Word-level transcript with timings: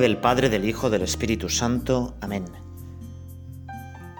del 0.00 0.16
Padre, 0.16 0.48
del 0.48 0.64
Hijo, 0.64 0.90
del 0.90 1.02
Espíritu 1.02 1.48
Santo. 1.48 2.14
Amén. 2.20 2.44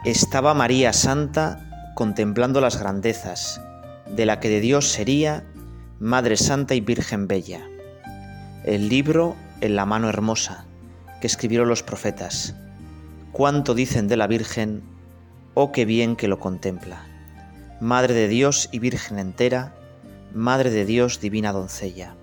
Estaba 0.05 0.55
María 0.55 0.93
Santa 0.93 1.93
contemplando 1.95 2.61
las 2.61 2.79
grandezas 2.79 3.61
de 4.09 4.27
la 4.27 4.41
que 4.41 4.49
de 4.49 4.61
Dios 4.61 4.89
sería 4.89 5.45
Madre 5.99 6.37
Santa 6.37 6.75
y 6.75 6.81
Virgen 6.81 7.27
Bella. 7.29 7.67
El 8.65 8.89
libro 8.89 9.37
en 9.61 9.77
la 9.77 9.87
mano 9.87 10.09
hermosa 10.09 10.67
que 11.21 11.27
escribieron 11.27 11.69
los 11.69 11.83
profetas. 11.83 12.55
Cuánto 13.33 13.75
dicen 13.75 14.09
de 14.09 14.17
la 14.17 14.27
Virgen, 14.27 14.83
oh 15.55 15.73
qué 15.73 15.85
bien 15.85 16.17
que 16.17 16.29
lo 16.29 16.39
contempla. 16.39 17.07
Madre 17.81 18.15
de 18.15 18.29
Dios 18.29 18.69
y 18.73 18.79
Virgen 18.79 19.19
entera, 19.19 19.75
Madre 20.33 20.71
de 20.71 20.85
Dios 20.85 21.21
divina 21.21 21.53
doncella 21.53 22.15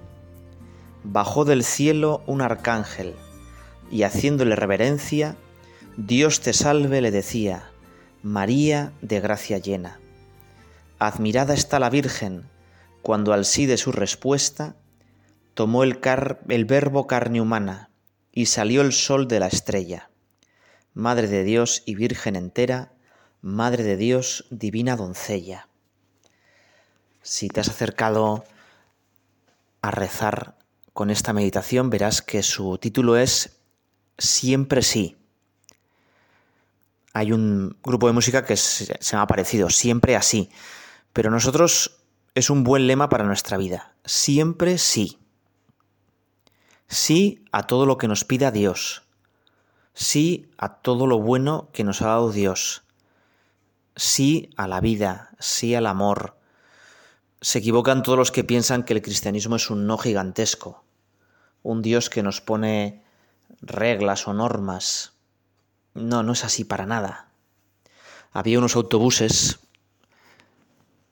bajó 1.04 1.46
del 1.46 1.64
cielo 1.64 2.22
un 2.28 2.42
arcángel, 2.42 3.16
y 3.92 4.04
haciéndole 4.04 4.56
reverencia, 4.56 5.36
Dios 5.98 6.40
te 6.42 6.54
salve 6.54 7.02
le 7.02 7.12
decía, 7.12 7.70
María 8.24 8.94
de 9.02 9.20
gracia 9.20 9.58
llena. 9.58 10.00
Admirada 11.00 11.54
está 11.54 11.80
la 11.80 11.90
Virgen, 11.90 12.50
cuando 13.02 13.34
al 13.34 13.46
sí 13.46 13.66
de 13.66 13.78
su 13.78 13.92
respuesta, 13.92 14.76
tomó 15.54 15.84
el, 15.84 16.00
el 16.48 16.66
verbo 16.66 17.08
carne 17.08 17.42
humana, 17.42 17.90
y 18.32 18.46
salió 18.46 18.82
el 18.82 18.94
sol 18.94 19.28
de 19.28 19.40
la 19.40 19.48
estrella. 19.48 20.10
Madre 20.94 21.28
de 21.28 21.44
Dios 21.44 21.84
y 21.86 21.96
Virgen 21.96 22.36
entera, 22.36 22.94
Madre 23.42 23.84
de 23.84 23.98
Dios, 23.98 24.46
divina 24.52 24.96
doncella. 24.96 25.68
Si 27.22 27.50
te 27.50 27.60
has 27.60 27.70
acercado 27.70 28.46
a 29.82 29.92
rezar 29.92 30.56
con 30.94 31.10
esta 31.10 31.34
meditación 31.34 31.90
verás 31.90 32.22
que 32.22 32.44
su 32.44 32.78
título 32.78 33.18
es 33.18 33.61
Siempre 34.22 34.84
sí. 34.84 35.18
Hay 37.12 37.32
un 37.32 37.76
grupo 37.84 38.06
de 38.06 38.14
música 38.14 38.46
que 38.46 38.56
se, 38.56 38.94
me 39.14 39.20
ha 39.20 39.26
parecido, 39.26 39.72
siempre 39.72 40.16
así. 40.16 40.52
Pero 41.12 41.32
nosotros 41.32 41.98
es 42.36 42.52
un 42.52 42.64
buen 42.64 42.86
lema 42.86 43.10
para 43.10 43.24
nuestra 43.24 43.58
vida. 43.58 43.96
Siempre 44.06 44.78
sí. 44.78 45.18
Sí 46.88 47.44
a 47.52 47.66
todo 47.66 47.88
lo 47.88 47.98
que 47.98 48.08
nos 48.08 48.24
pida 48.24 48.52
Dios. 48.52 49.02
Sí 49.96 50.52
a 50.60 50.76
todo 50.76 51.08
lo 51.08 51.20
bueno 51.20 51.70
que 51.74 51.84
nos 51.84 52.04
ha 52.04 52.08
dado 52.08 52.32
Dios. 52.32 52.84
Sí 53.96 54.52
a 54.56 54.68
la 54.68 54.82
vida, 54.82 55.32
sí 55.40 55.74
al 55.74 55.88
amor, 55.88 56.38
se 57.42 57.58
equivocan 57.58 58.04
todos 58.04 58.20
los 58.20 58.32
que 58.32 58.44
piensan 58.44 58.84
que 58.84 58.94
el 58.94 59.02
cristianismo 59.02 59.56
es 59.56 59.72
un 59.72 59.88
no 59.88 59.98
gigantesco, 59.98 60.84
un 61.64 61.82
Dios 61.82 62.12
que 62.12 62.22
nos 62.22 62.40
pone 62.40 63.01
reglas 63.62 64.28
o 64.28 64.34
normas. 64.34 65.14
No, 65.94 66.24
no 66.24 66.34
es 66.34 66.46
así 66.46 66.64
para 66.64 66.86
nada. 66.86 67.32
Había 68.32 68.60
unos 68.60 68.76
autobuses 68.76 69.60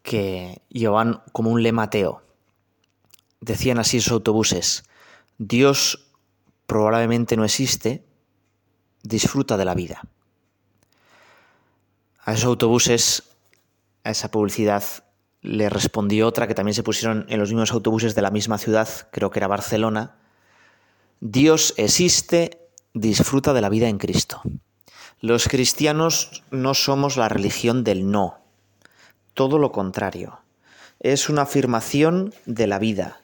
que 0.04 0.62
llevaban 0.70 1.22
como 1.34 1.52
un 1.52 1.62
lema 1.62 1.84
ateo. 1.84 2.24
Decían 3.42 3.80
así 3.80 3.98
esos 3.98 4.14
autobuses, 4.14 4.84
Dios 5.38 6.12
probablemente 6.66 7.38
no 7.38 7.46
existe, 7.46 8.06
disfruta 9.04 9.58
de 9.58 9.66
la 9.66 9.76
vida. 9.76 10.02
A 12.24 12.34
esos 12.34 12.46
autobuses, 12.46 13.24
a 14.04 14.12
esa 14.12 14.30
publicidad, 14.30 14.84
le 15.42 15.70
respondió 15.70 16.28
otra 16.28 16.48
que 16.48 16.56
también 16.56 16.76
se 16.76 16.84
pusieron 16.84 17.26
en 17.30 17.40
los 17.40 17.50
mismos 17.50 17.72
autobuses 17.72 18.14
de 18.14 18.22
la 18.22 18.30
misma 18.30 18.58
ciudad, 18.58 18.88
creo 19.12 19.32
que 19.32 19.40
era 19.40 19.48
Barcelona. 19.48 20.18
Dios 21.22 21.74
existe, 21.76 22.70
disfruta 22.94 23.52
de 23.52 23.60
la 23.60 23.68
vida 23.68 23.90
en 23.90 23.98
Cristo. 23.98 24.42
Los 25.20 25.50
cristianos 25.50 26.44
no 26.50 26.74
somos 26.74 27.18
la 27.18 27.28
religión 27.28 27.84
del 27.84 28.10
no, 28.10 28.38
todo 29.34 29.60
lo 29.60 29.74
contrario. 29.74 30.40
Es 31.02 31.28
una 31.28 31.42
afirmación 31.42 32.34
de 32.46 32.68
la 32.68 32.80
vida. 32.80 33.22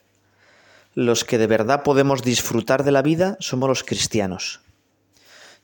Los 0.94 1.24
que 1.24 1.38
de 1.38 1.46
verdad 1.46 1.82
podemos 1.84 2.22
disfrutar 2.22 2.84
de 2.84 2.92
la 2.92 3.00
vida 3.00 3.38
somos 3.40 3.66
los 3.68 3.82
cristianos. 3.82 4.60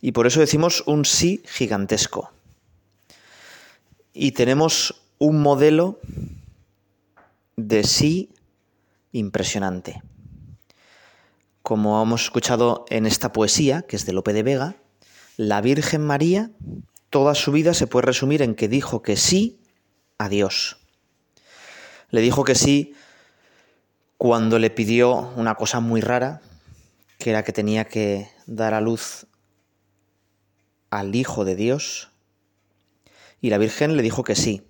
Y 0.00 0.12
por 0.12 0.26
eso 0.26 0.40
decimos 0.40 0.82
un 0.86 1.04
sí 1.04 1.42
gigantesco. 1.46 2.32
Y 4.14 4.32
tenemos 4.32 5.02
un 5.18 5.42
modelo 5.42 6.00
de 7.56 7.84
sí 7.84 8.30
impresionante. 9.12 10.02
Como 11.62 12.02
hemos 12.02 12.24
escuchado 12.24 12.84
en 12.88 13.06
esta 13.06 13.32
poesía, 13.32 13.82
que 13.82 13.96
es 13.96 14.04
de 14.04 14.12
Lope 14.12 14.32
de 14.32 14.42
Vega, 14.42 14.76
la 15.36 15.60
Virgen 15.60 16.04
María, 16.04 16.50
toda 17.08 17.34
su 17.34 17.52
vida 17.52 17.72
se 17.72 17.86
puede 17.86 18.06
resumir 18.06 18.42
en 18.42 18.54
que 18.54 18.68
dijo 18.68 19.02
que 19.02 19.16
sí 19.16 19.60
a 20.18 20.28
Dios. 20.28 20.78
Le 22.10 22.20
dijo 22.20 22.44
que 22.44 22.54
sí 22.54 22.94
cuando 24.18 24.58
le 24.58 24.70
pidió 24.70 25.32
una 25.36 25.54
cosa 25.54 25.80
muy 25.80 26.00
rara, 26.00 26.42
que 27.18 27.30
era 27.30 27.44
que 27.44 27.52
tenía 27.52 27.86
que 27.86 28.28
dar 28.46 28.74
a 28.74 28.80
luz 28.80 29.26
al 30.90 31.14
Hijo 31.14 31.44
de 31.44 31.56
Dios, 31.56 32.10
y 33.40 33.50
la 33.50 33.58
Virgen 33.58 33.96
le 33.96 34.02
dijo 34.02 34.24
que 34.24 34.36
sí. 34.36 34.68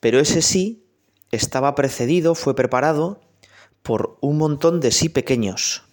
Pero 0.00 0.20
ese 0.20 0.42
sí 0.42 0.84
estaba 1.30 1.74
precedido, 1.74 2.34
fue 2.34 2.54
preparado 2.54 3.20
por 3.82 4.18
un 4.20 4.38
montón 4.38 4.80
de 4.80 4.90
sí 4.90 5.08
pequeños. 5.08 5.87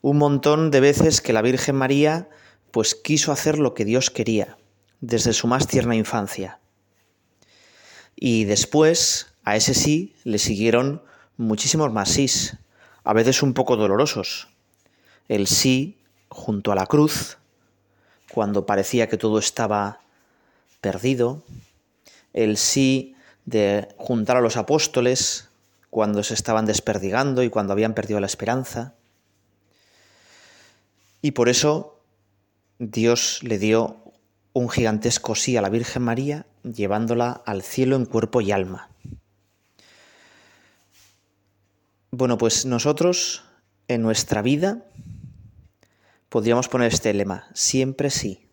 Un 0.00 0.18
montón 0.18 0.70
de 0.70 0.80
veces 0.80 1.20
que 1.20 1.32
la 1.32 1.42
Virgen 1.42 1.76
María 1.76 2.28
pues 2.70 2.94
quiso 2.94 3.32
hacer 3.32 3.58
lo 3.58 3.74
que 3.74 3.84
Dios 3.84 4.10
quería 4.10 4.58
desde 5.00 5.32
su 5.32 5.46
más 5.46 5.66
tierna 5.66 5.96
infancia. 5.96 6.60
Y 8.16 8.44
después 8.44 9.28
a 9.44 9.56
ese 9.56 9.74
sí 9.74 10.14
le 10.24 10.38
siguieron 10.38 11.02
muchísimos 11.36 11.92
más 11.92 12.10
sís, 12.10 12.56
a 13.04 13.12
veces 13.12 13.42
un 13.42 13.54
poco 13.54 13.76
dolorosos. 13.76 14.48
El 15.28 15.46
sí 15.46 15.98
junto 16.28 16.72
a 16.72 16.74
la 16.74 16.86
cruz, 16.86 17.38
cuando 18.32 18.66
parecía 18.66 19.08
que 19.08 19.16
todo 19.16 19.38
estaba 19.38 20.00
perdido, 20.80 21.42
el 22.32 22.56
sí 22.56 23.14
de 23.46 23.88
juntar 23.96 24.36
a 24.36 24.40
los 24.40 24.56
apóstoles 24.56 25.48
cuando 25.90 26.22
se 26.22 26.34
estaban 26.34 26.66
desperdigando 26.66 27.42
y 27.42 27.50
cuando 27.50 27.72
habían 27.72 27.94
perdido 27.94 28.20
la 28.20 28.26
esperanza. 28.26 28.94
Y 31.20 31.32
por 31.32 31.48
eso 31.48 32.00
Dios 32.78 33.40
le 33.42 33.58
dio 33.58 34.12
un 34.52 34.68
gigantesco 34.68 35.34
sí 35.34 35.56
a 35.56 35.62
la 35.62 35.68
Virgen 35.68 36.02
María, 36.02 36.46
llevándola 36.62 37.42
al 37.44 37.62
cielo 37.62 37.96
en 37.96 38.06
cuerpo 38.06 38.40
y 38.40 38.52
alma. 38.52 38.90
Bueno, 42.10 42.38
pues 42.38 42.66
nosotros 42.66 43.44
en 43.88 44.02
nuestra 44.02 44.42
vida 44.42 44.84
podríamos 46.28 46.68
poner 46.68 46.92
este 46.92 47.12
lema, 47.14 47.48
siempre 47.54 48.10
sí, 48.10 48.48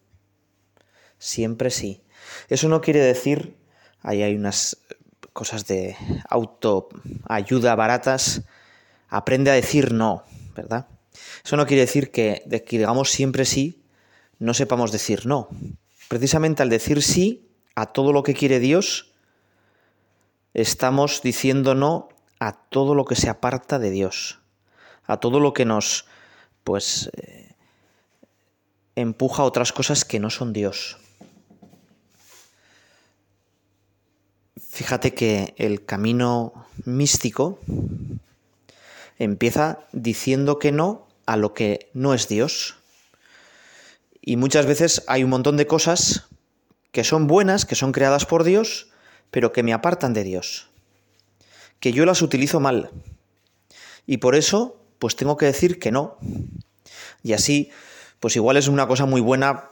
siempre 1.18 1.70
sí. 1.70 2.02
Eso 2.50 2.68
no 2.70 2.82
quiere 2.82 3.00
decir 3.00 3.56
Ahí 4.06 4.22
hay 4.22 4.36
unas 4.36 4.78
cosas 5.34 5.66
de 5.66 5.98
autoayuda 6.30 7.74
baratas. 7.74 8.44
Aprende 9.10 9.50
a 9.50 9.56
decir 9.56 9.94
no, 9.94 10.24
¿verdad? 10.56 10.86
Eso 11.44 11.58
no 11.58 11.66
quiere 11.66 11.82
decir 11.82 12.12
que, 12.12 12.44
que 12.66 12.78
digamos 12.78 13.12
siempre 13.12 13.46
sí, 13.46 13.82
no 14.40 14.54
sepamos 14.54 14.92
decir 14.92 15.26
no. 15.26 15.50
Precisamente 16.08 16.64
al 16.64 16.70
decir 16.70 17.02
sí 17.02 17.48
a 17.76 17.88
todo 17.88 18.14
lo 18.14 18.24
que 18.24 18.34
quiere 18.34 18.60
Dios, 18.60 19.12
estamos 20.54 21.22
diciendo 21.22 21.76
no 21.76 22.10
a 22.40 22.54
todo 22.54 22.96
lo 22.96 23.06
que 23.06 23.16
se 23.16 23.30
aparta 23.30 23.80
de 23.80 23.92
Dios, 23.92 24.40
a 25.06 25.18
todo 25.18 25.40
lo 25.40 25.54
que 25.54 25.66
nos, 25.66 26.06
pues, 26.64 27.10
eh, 27.14 27.54
empuja 28.96 29.44
a 29.44 29.46
otras 29.46 29.72
cosas 29.72 30.06
que 30.06 30.20
no 30.20 30.30
son 30.30 30.54
Dios. 30.54 30.98
Fíjate 34.58 35.14
que 35.14 35.54
el 35.58 35.86
camino 35.86 36.68
místico 36.84 37.60
empieza 39.18 39.80
diciendo 39.94 40.60
que 40.60 40.72
no 40.72 41.05
a 41.26 41.38
lo 41.38 41.54
que 41.54 41.90
no 41.94 42.14
es 42.14 42.28
Dios. 42.28 42.76
Y 44.22 44.38
muchas 44.38 44.66
veces 44.66 45.04
hay 45.08 45.24
un 45.24 45.30
montón 45.30 45.58
de 45.58 45.68
cosas 45.68 46.28
que 46.92 47.04
son 47.04 47.28
buenas, 47.28 47.66
que 47.66 47.76
son 47.76 47.92
creadas 47.92 48.26
por 48.26 48.44
Dios, 48.44 48.90
pero 49.32 49.52
que 49.52 49.64
me 49.64 49.74
apartan 49.74 50.14
de 50.14 50.24
Dios. 50.24 50.70
Que 51.80 51.92
yo 51.92 52.06
las 52.06 52.22
utilizo 52.22 52.60
mal. 52.60 52.92
Y 54.08 54.18
por 54.18 54.36
eso, 54.36 54.82
pues 55.00 55.16
tengo 55.16 55.38
que 55.38 55.46
decir 55.46 55.80
que 55.80 55.92
no. 55.92 56.18
Y 57.22 57.34
así, 57.34 57.70
pues 58.20 58.36
igual 58.36 58.58
es 58.58 58.68
una 58.68 58.88
cosa 58.88 59.06
muy 59.06 59.22
buena 59.22 59.72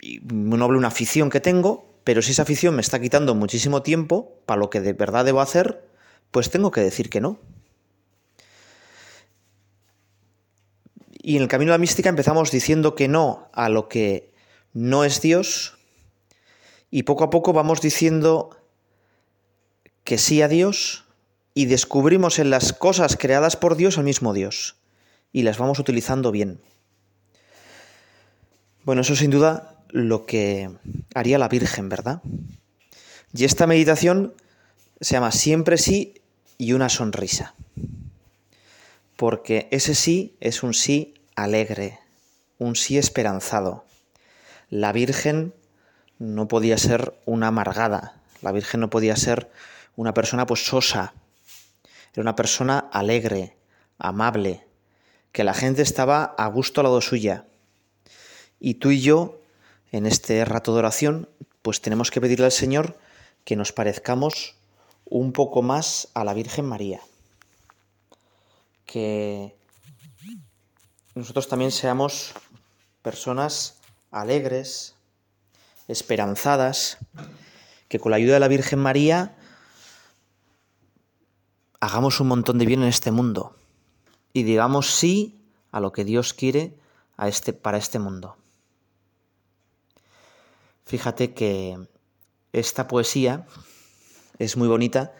y 0.00 0.20
noble 0.22 0.76
una 0.76 0.88
afición 0.88 1.30
que 1.30 1.40
tengo, 1.40 1.94
pero 2.04 2.20
si 2.20 2.32
esa 2.32 2.42
afición 2.42 2.74
me 2.74 2.82
está 2.82 3.00
quitando 3.00 3.34
muchísimo 3.34 3.82
tiempo 3.82 4.38
para 4.44 4.60
lo 4.60 4.70
que 4.70 4.80
de 4.80 4.92
verdad 4.92 5.24
debo 5.24 5.40
hacer, 5.40 5.88
pues 6.30 6.50
tengo 6.50 6.70
que 6.70 6.82
decir 6.82 7.08
que 7.08 7.20
no. 7.20 7.38
Y 11.26 11.36
en 11.36 11.42
el 11.42 11.48
camino 11.48 11.72
de 11.72 11.78
la 11.78 11.80
mística 11.80 12.10
empezamos 12.10 12.50
diciendo 12.50 12.94
que 12.94 13.08
no 13.08 13.48
a 13.54 13.70
lo 13.70 13.88
que 13.88 14.30
no 14.74 15.04
es 15.04 15.22
Dios 15.22 15.78
y 16.90 17.04
poco 17.04 17.24
a 17.24 17.30
poco 17.30 17.54
vamos 17.54 17.80
diciendo 17.80 18.54
que 20.04 20.18
sí 20.18 20.42
a 20.42 20.48
Dios 20.48 21.06
y 21.54 21.64
descubrimos 21.64 22.38
en 22.38 22.50
las 22.50 22.74
cosas 22.74 23.16
creadas 23.16 23.56
por 23.56 23.74
Dios 23.74 23.96
al 23.96 24.04
mismo 24.04 24.34
Dios 24.34 24.76
y 25.32 25.44
las 25.44 25.56
vamos 25.56 25.78
utilizando 25.78 26.30
bien. 26.30 26.60
Bueno, 28.84 29.00
eso 29.00 29.16
sin 29.16 29.30
duda 29.30 29.82
lo 29.88 30.26
que 30.26 30.68
haría 31.14 31.38
la 31.38 31.48
Virgen, 31.48 31.88
¿verdad? 31.88 32.20
Y 33.32 33.44
esta 33.44 33.66
meditación 33.66 34.34
se 35.00 35.14
llama 35.14 35.32
Siempre 35.32 35.78
sí 35.78 36.20
y 36.58 36.74
una 36.74 36.90
sonrisa. 36.90 37.54
Porque 39.16 39.68
ese 39.70 39.94
sí 39.94 40.36
es 40.40 40.62
un 40.62 40.74
sí 40.74 41.13
alegre, 41.34 41.98
un 42.58 42.76
sí 42.76 42.98
esperanzado. 42.98 43.84
La 44.70 44.92
Virgen 44.92 45.54
no 46.18 46.48
podía 46.48 46.78
ser 46.78 47.14
una 47.24 47.48
amargada, 47.48 48.20
la 48.42 48.52
Virgen 48.52 48.80
no 48.80 48.90
podía 48.90 49.16
ser 49.16 49.50
una 49.96 50.14
persona 50.14 50.46
pues 50.46 50.64
sosa, 50.64 51.14
era 52.12 52.22
una 52.22 52.36
persona 52.36 52.78
alegre, 52.92 53.56
amable, 53.98 54.64
que 55.32 55.44
la 55.44 55.54
gente 55.54 55.82
estaba 55.82 56.24
a 56.38 56.46
gusto 56.46 56.80
al 56.80 56.84
lado 56.84 57.00
suya. 57.00 57.46
Y 58.60 58.74
tú 58.74 58.90
y 58.90 59.00
yo, 59.00 59.40
en 59.90 60.06
este 60.06 60.44
rato 60.44 60.72
de 60.72 60.78
oración, 60.78 61.28
pues 61.62 61.80
tenemos 61.80 62.10
que 62.10 62.20
pedirle 62.20 62.46
al 62.46 62.52
Señor 62.52 62.98
que 63.44 63.56
nos 63.56 63.72
parezcamos 63.72 64.54
un 65.04 65.32
poco 65.32 65.62
más 65.62 66.08
a 66.14 66.24
la 66.24 66.34
Virgen 66.34 66.66
María. 66.66 67.00
Que 68.86 69.54
nosotros 71.14 71.48
también 71.48 71.70
seamos 71.70 72.32
personas 73.02 73.78
alegres, 74.10 74.94
esperanzadas, 75.88 76.98
que 77.88 77.98
con 78.00 78.10
la 78.10 78.16
ayuda 78.16 78.34
de 78.34 78.40
la 78.40 78.48
Virgen 78.48 78.78
María 78.78 79.36
hagamos 81.80 82.18
un 82.20 82.28
montón 82.28 82.58
de 82.58 82.66
bien 82.66 82.82
en 82.82 82.88
este 82.88 83.10
mundo 83.10 83.56
y 84.32 84.42
digamos 84.42 84.94
sí 84.94 85.38
a 85.70 85.80
lo 85.80 85.92
que 85.92 86.04
Dios 86.04 86.32
quiere 86.32 86.74
a 87.16 87.28
este, 87.28 87.52
para 87.52 87.78
este 87.78 87.98
mundo. 87.98 88.36
Fíjate 90.86 91.34
que 91.34 91.78
esta 92.52 92.88
poesía 92.88 93.46
es 94.38 94.56
muy 94.56 94.68
bonita 94.68 95.14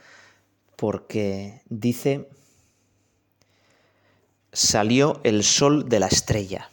porque 0.76 1.62
dice, 1.68 2.28
salió 4.54 5.20
el 5.24 5.42
sol 5.42 5.88
de 5.88 6.00
la 6.00 6.06
estrella. 6.06 6.70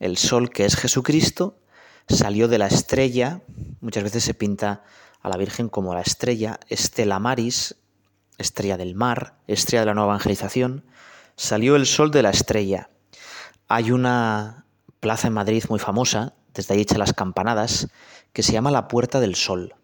El 0.00 0.16
sol 0.16 0.50
que 0.50 0.64
es 0.64 0.76
Jesucristo 0.76 1.60
salió 2.08 2.48
de 2.48 2.58
la 2.58 2.66
estrella, 2.66 3.42
muchas 3.80 4.02
veces 4.02 4.24
se 4.24 4.34
pinta 4.34 4.82
a 5.20 5.28
la 5.28 5.36
Virgen 5.36 5.68
como 5.68 5.94
la 5.94 6.00
estrella, 6.00 6.58
Estela 6.68 7.18
Maris, 7.18 7.76
estrella 8.38 8.78
del 8.78 8.94
mar, 8.94 9.38
estrella 9.46 9.80
de 9.80 9.86
la 9.86 9.94
nueva 9.94 10.14
evangelización, 10.14 10.84
salió 11.36 11.76
el 11.76 11.86
sol 11.86 12.10
de 12.10 12.22
la 12.22 12.30
estrella. 12.30 12.88
Hay 13.68 13.90
una 13.90 14.64
plaza 15.00 15.28
en 15.28 15.34
Madrid 15.34 15.64
muy 15.68 15.78
famosa, 15.78 16.34
desde 16.54 16.74
ahí 16.74 16.80
echa 16.80 16.96
las 16.96 17.12
campanadas, 17.12 17.88
que 18.32 18.42
se 18.42 18.52
llama 18.52 18.70
la 18.70 18.88
Puerta 18.88 19.20
del 19.20 19.34
Sol. 19.34 19.74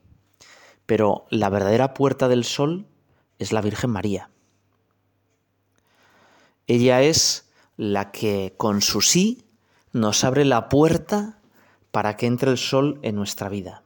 Pero 0.86 1.26
la 1.30 1.50
verdadera 1.50 1.92
Puerta 1.92 2.28
del 2.28 2.44
Sol 2.44 2.86
es 3.38 3.52
la 3.52 3.60
Virgen 3.60 3.90
María. 3.90 4.30
Ella 6.66 7.02
es 7.02 7.50
la 7.76 8.10
que 8.10 8.54
con 8.56 8.82
su 8.82 9.00
sí 9.00 9.44
nos 9.92 10.24
abre 10.24 10.44
la 10.44 10.68
puerta 10.68 11.38
para 11.90 12.16
que 12.16 12.26
entre 12.26 12.50
el 12.50 12.58
sol 12.58 12.98
en 13.02 13.14
nuestra 13.14 13.48
vida. 13.48 13.84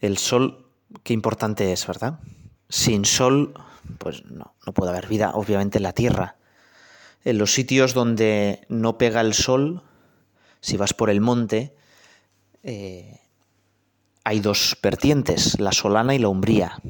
El 0.00 0.16
sol 0.16 0.70
qué 1.02 1.12
importante 1.12 1.72
es, 1.72 1.86
¿verdad? 1.86 2.20
Sin 2.68 3.04
sol, 3.04 3.54
pues 3.98 4.24
no, 4.26 4.54
no 4.66 4.72
puede 4.72 4.90
haber 4.90 5.06
vida, 5.06 5.32
obviamente, 5.34 5.78
en 5.78 5.84
la 5.84 5.92
Tierra. 5.92 6.36
En 7.24 7.38
los 7.38 7.52
sitios 7.52 7.94
donde 7.94 8.64
no 8.68 8.98
pega 8.98 9.20
el 9.20 9.34
sol, 9.34 9.82
si 10.60 10.76
vas 10.76 10.94
por 10.94 11.10
el 11.10 11.20
monte, 11.20 11.74
eh, 12.62 13.20
hay 14.24 14.40
dos 14.40 14.76
vertientes, 14.82 15.58
la 15.60 15.72
solana 15.72 16.14
y 16.14 16.18
la 16.18 16.28
umbría. 16.28 16.80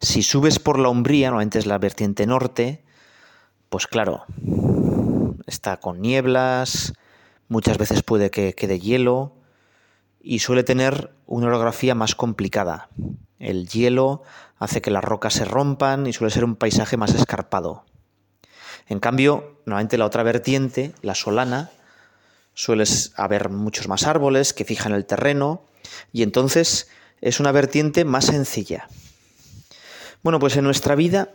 Si 0.00 0.22
subes 0.22 0.58
por 0.58 0.78
la 0.78 0.88
umbría, 0.88 1.28
normalmente 1.28 1.58
es 1.58 1.66
la 1.66 1.78
vertiente 1.78 2.26
norte, 2.26 2.84
pues 3.68 3.86
claro, 3.86 4.24
está 5.46 5.78
con 5.78 6.00
nieblas, 6.00 6.92
muchas 7.48 7.78
veces 7.78 8.02
puede 8.02 8.30
que 8.30 8.54
quede 8.54 8.78
hielo, 8.78 9.34
y 10.20 10.38
suele 10.38 10.62
tener 10.62 11.10
una 11.26 11.48
orografía 11.48 11.94
más 11.94 12.14
complicada. 12.14 12.88
El 13.38 13.68
hielo 13.68 14.22
hace 14.58 14.80
que 14.80 14.90
las 14.90 15.02
rocas 15.02 15.34
se 15.34 15.44
rompan 15.44 16.06
y 16.06 16.12
suele 16.12 16.32
ser 16.32 16.44
un 16.44 16.56
paisaje 16.56 16.96
más 16.96 17.14
escarpado. 17.14 17.84
En 18.88 19.00
cambio, 19.00 19.60
normalmente 19.66 19.98
la 19.98 20.06
otra 20.06 20.22
vertiente, 20.22 20.92
la 21.02 21.14
solana, 21.14 21.70
suele 22.54 22.84
haber 23.16 23.50
muchos 23.50 23.88
más 23.88 24.06
árboles 24.06 24.52
que 24.52 24.64
fijan 24.64 24.92
el 24.92 25.06
terreno 25.06 25.62
y 26.12 26.22
entonces 26.22 26.88
es 27.20 27.40
una 27.40 27.52
vertiente 27.52 28.04
más 28.04 28.26
sencilla. 28.26 28.88
Bueno, 30.22 30.38
pues 30.38 30.56
en 30.56 30.64
nuestra 30.64 30.94
vida 30.94 31.30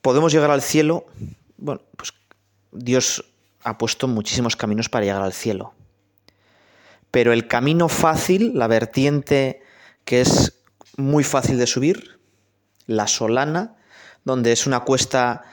podemos 0.00 0.32
llegar 0.32 0.50
al 0.50 0.62
cielo. 0.62 1.06
Bueno, 1.56 1.82
pues 1.96 2.12
Dios 2.72 3.24
ha 3.62 3.78
puesto 3.78 4.08
muchísimos 4.08 4.56
caminos 4.56 4.88
para 4.88 5.04
llegar 5.04 5.22
al 5.22 5.32
cielo 5.32 5.74
pero 7.12 7.34
el 7.34 7.46
camino 7.46 7.88
fácil, 7.88 8.52
la 8.54 8.66
vertiente 8.66 9.62
que 10.04 10.22
es 10.22 10.54
muy 10.96 11.22
fácil 11.22 11.58
de 11.58 11.68
subir, 11.68 12.18
la 12.86 13.06
solana, 13.06 13.76
donde 14.24 14.50
es 14.50 14.66
una 14.66 14.80
cuesta 14.80 15.44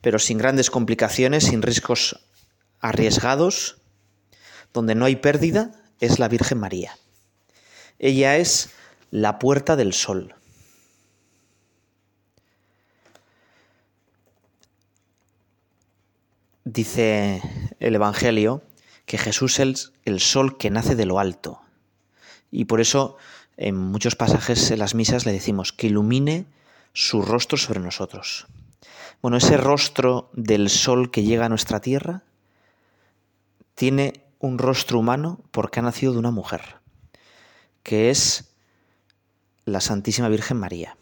pero 0.00 0.18
sin 0.18 0.38
grandes 0.38 0.70
complicaciones, 0.70 1.44
sin 1.44 1.62
riscos 1.62 2.18
arriesgados, 2.80 3.76
donde 4.72 4.96
no 4.96 5.04
hay 5.04 5.14
pérdida, 5.14 5.70
es 6.00 6.18
la 6.18 6.26
Virgen 6.26 6.58
María. 6.58 6.98
Ella 8.00 8.36
es 8.38 8.70
la 9.12 9.38
puerta 9.38 9.76
del 9.76 9.92
sol. 9.92 10.34
Dice 16.64 17.42
el 17.78 17.94
Evangelio 17.94 18.62
que 19.04 19.18
Jesús 19.18 19.60
es 19.60 19.92
el 20.06 20.18
sol 20.18 20.56
que 20.56 20.70
nace 20.70 20.96
de 20.96 21.04
lo 21.04 21.18
alto. 21.18 21.60
Y 22.50 22.64
por 22.64 22.80
eso 22.80 23.18
en 23.58 23.76
muchos 23.76 24.16
pasajes 24.16 24.70
en 24.70 24.78
las 24.78 24.94
misas 24.94 25.26
le 25.26 25.32
decimos 25.32 25.74
que 25.74 25.88
ilumine 25.88 26.46
su 26.94 27.20
rostro 27.20 27.58
sobre 27.58 27.80
nosotros. 27.80 28.46
Bueno, 29.20 29.36
ese 29.36 29.58
rostro 29.58 30.30
del 30.32 30.70
sol 30.70 31.10
que 31.10 31.22
llega 31.22 31.44
a 31.44 31.50
nuestra 31.50 31.80
tierra 31.80 32.22
tiene 33.74 34.24
un 34.38 34.56
rostro 34.56 34.98
humano 34.98 35.38
porque 35.50 35.80
ha 35.80 35.82
nacido 35.82 36.14
de 36.14 36.18
una 36.18 36.30
mujer, 36.30 36.76
que 37.82 38.08
es 38.08 38.51
la 39.64 39.80
Santísima 39.80 40.28
Virgen 40.28 40.56
María. 40.58 40.96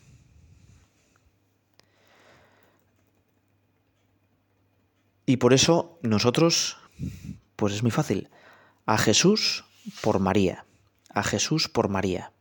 Y 5.26 5.36
por 5.36 5.52
eso 5.52 5.98
nosotros 6.02 6.76
pues 7.56 7.74
es 7.74 7.82
muy 7.82 7.92
fácil. 7.92 8.30
A 8.86 8.98
Jesús 8.98 9.64
por 10.00 10.18
María. 10.18 10.66
A 11.14 11.22
Jesús 11.22 11.68
por 11.68 11.88
María. 11.88 12.32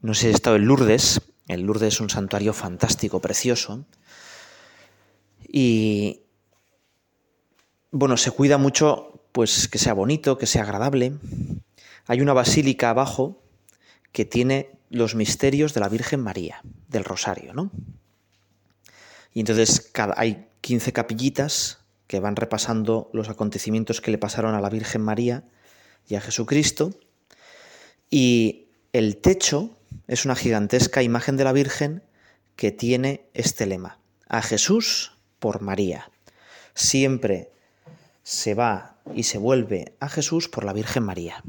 No 0.00 0.14
sé 0.14 0.22
si 0.22 0.26
he 0.28 0.30
estado 0.30 0.56
en 0.56 0.66
Lourdes. 0.66 1.20
El 1.48 1.62
Lourdes 1.62 1.94
es 1.94 2.00
un 2.00 2.10
santuario 2.10 2.52
fantástico, 2.52 3.20
precioso. 3.20 3.84
Y 5.46 6.22
bueno, 7.90 8.16
se 8.16 8.30
cuida 8.30 8.58
mucho 8.58 9.22
pues 9.32 9.68
que 9.68 9.78
sea 9.78 9.92
bonito, 9.94 10.38
que 10.38 10.46
sea 10.46 10.62
agradable. 10.62 11.12
Hay 12.06 12.20
una 12.20 12.32
basílica 12.32 12.90
abajo 12.90 13.41
que 14.12 14.24
tiene 14.24 14.70
los 14.90 15.14
misterios 15.14 15.74
de 15.74 15.80
la 15.80 15.88
Virgen 15.88 16.20
María, 16.20 16.60
del 16.88 17.04
Rosario, 17.04 17.54
¿no? 17.54 17.70
Y 19.34 19.40
entonces 19.40 19.90
hay 20.16 20.46
15 20.60 20.92
capillitas 20.92 21.78
que 22.06 22.20
van 22.20 22.36
repasando 22.36 23.08
los 23.14 23.30
acontecimientos 23.30 24.02
que 24.02 24.10
le 24.10 24.18
pasaron 24.18 24.54
a 24.54 24.60
la 24.60 24.68
Virgen 24.68 25.00
María 25.00 25.44
y 26.06 26.14
a 26.14 26.20
Jesucristo. 26.20 26.92
Y 28.10 28.66
el 28.92 29.16
techo 29.16 29.70
es 30.06 30.26
una 30.26 30.36
gigantesca 30.36 31.02
imagen 31.02 31.38
de 31.38 31.44
la 31.44 31.52
Virgen 31.52 32.02
que 32.56 32.70
tiene 32.70 33.24
este 33.32 33.64
lema, 33.64 33.98
a 34.28 34.42
Jesús 34.42 35.16
por 35.38 35.62
María. 35.62 36.10
Siempre 36.74 37.50
se 38.22 38.54
va 38.54 38.96
y 39.14 39.22
se 39.22 39.38
vuelve 39.38 39.94
a 39.98 40.10
Jesús 40.10 40.48
por 40.48 40.64
la 40.64 40.74
Virgen 40.74 41.04
María. 41.04 41.42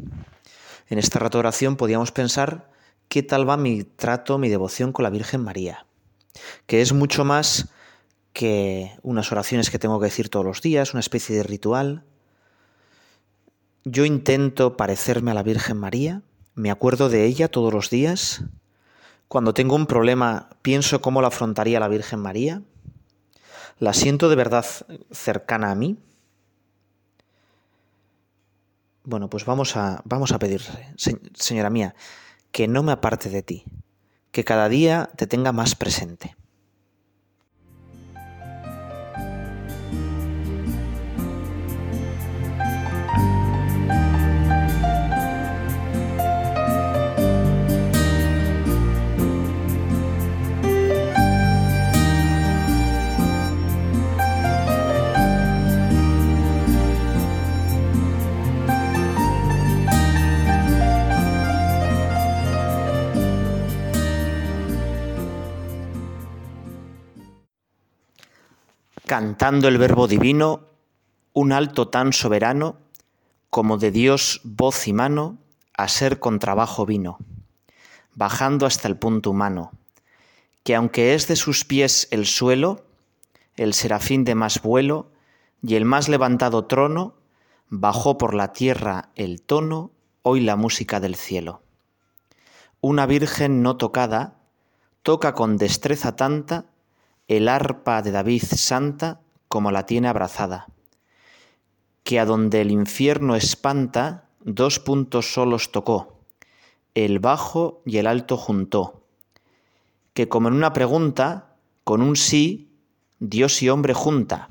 En 0.93 0.99
esta 0.99 1.17
rato 1.17 1.39
de 1.39 1.47
oración 1.47 1.75
podíamos 1.75 2.11
pensar 2.11 2.69
qué 3.09 3.23
tal 3.23 3.49
va 3.49 3.57
mi 3.57 3.83
trato, 3.83 4.37
mi 4.37 4.47
devoción 4.47 4.91
con 4.91 5.01
la 5.01 5.09
Virgen 5.09 5.41
María, 5.41 5.87
que 6.67 6.83
es 6.83 6.93
mucho 6.93 7.25
más 7.25 7.69
que 8.31 8.91
unas 9.01 9.31
oraciones 9.31 9.71
que 9.71 9.79
tengo 9.79 9.99
que 9.99 10.05
decir 10.05 10.29
todos 10.29 10.45
los 10.45 10.61
días, 10.61 10.93
una 10.93 10.99
especie 10.99 11.35
de 11.35 11.41
ritual. 11.41 12.03
Yo 13.83 14.05
intento 14.05 14.77
parecerme 14.77 15.31
a 15.31 15.33
la 15.33 15.41
Virgen 15.41 15.77
María, 15.77 16.21
me 16.53 16.69
acuerdo 16.69 17.09
de 17.09 17.25
ella 17.25 17.47
todos 17.47 17.73
los 17.73 17.89
días. 17.89 18.43
Cuando 19.27 19.55
tengo 19.55 19.75
un 19.75 19.87
problema, 19.87 20.51
pienso 20.61 21.01
cómo 21.01 21.23
la 21.23 21.29
afrontaría 21.29 21.79
la 21.79 21.87
Virgen 21.87 22.19
María. 22.19 22.61
La 23.79 23.93
siento 23.93 24.29
de 24.29 24.35
verdad 24.35 24.63
cercana 25.11 25.71
a 25.71 25.75
mí. 25.75 25.97
Bueno, 29.05 29.29
pues 29.29 29.45
vamos 29.45 29.75
a, 29.75 30.01
vamos 30.05 30.31
a 30.31 30.39
pedir, 30.39 30.61
señora 31.35 31.69
mía, 31.69 31.93
que 32.51 32.67
no 32.67 32.83
me 32.83 32.93
aparte 32.93 33.29
de 33.29 33.43
ti, 33.43 33.65
que 34.31 34.45
cada 34.45 34.69
día 34.69 35.09
te 35.17 35.27
tenga 35.27 35.51
más 35.51 35.75
presente. 35.75 36.35
Cantando 69.13 69.67
el 69.67 69.77
verbo 69.77 70.07
divino, 70.07 70.61
un 71.33 71.51
alto 71.51 71.87
tan 71.87 72.13
soberano, 72.13 72.77
como 73.51 73.77
de 73.77 73.91
Dios 73.91 74.41
voz 74.43 74.87
y 74.87 74.93
mano, 74.93 75.37
a 75.77 75.87
ser 75.87 76.19
con 76.19 76.39
trabajo 76.39 76.87
vino, 76.87 77.19
bajando 78.15 78.65
hasta 78.65 78.87
el 78.87 78.97
punto 78.97 79.29
humano, 79.29 79.71
que 80.63 80.73
aunque 80.73 81.13
es 81.13 81.27
de 81.27 81.35
sus 81.35 81.63
pies 81.63 82.07
el 82.09 82.25
suelo, 82.25 82.85
el 83.55 83.75
serafín 83.75 84.23
de 84.23 84.33
más 84.33 84.63
vuelo, 84.63 85.11
y 85.61 85.75
el 85.75 85.85
más 85.85 86.09
levantado 86.09 86.65
trono, 86.65 87.13
bajó 87.69 88.17
por 88.17 88.33
la 88.33 88.51
tierra 88.51 89.09
el 89.13 89.43
tono, 89.43 89.91
hoy 90.23 90.39
la 90.39 90.55
música 90.55 90.99
del 90.99 91.13
cielo. 91.13 91.61
Una 92.81 93.05
virgen 93.05 93.61
no 93.61 93.77
tocada, 93.77 94.39
toca 95.03 95.35
con 95.35 95.57
destreza 95.57 96.15
tanta, 96.15 96.65
el 97.27 97.47
arpa 97.47 98.01
de 98.01 98.11
David 98.11 98.43
santa 98.43 99.21
como 99.47 99.71
la 99.71 99.85
tiene 99.85 100.07
abrazada, 100.07 100.67
que 102.03 102.19
a 102.19 102.25
donde 102.25 102.61
el 102.61 102.71
infierno 102.71 103.35
espanta, 103.35 104.25
dos 104.41 104.79
puntos 104.79 105.33
solos 105.33 105.71
tocó, 105.71 106.19
el 106.95 107.19
bajo 107.19 107.81
y 107.85 107.97
el 107.97 108.07
alto 108.07 108.35
juntó, 108.35 109.03
que 110.13 110.27
como 110.27 110.49
en 110.49 110.55
una 110.55 110.73
pregunta, 110.73 111.55
con 111.83 112.01
un 112.01 112.15
sí, 112.15 112.69
Dios 113.19 113.61
y 113.63 113.69
hombre 113.69 113.93
junta, 113.93 114.49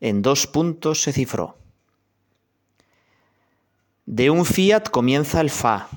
en 0.00 0.22
dos 0.22 0.46
puntos 0.46 1.02
se 1.02 1.12
cifró. 1.12 1.58
De 4.06 4.30
un 4.30 4.46
fiat 4.46 4.88
comienza 4.88 5.40
el 5.40 5.50
fa, 5.50 5.88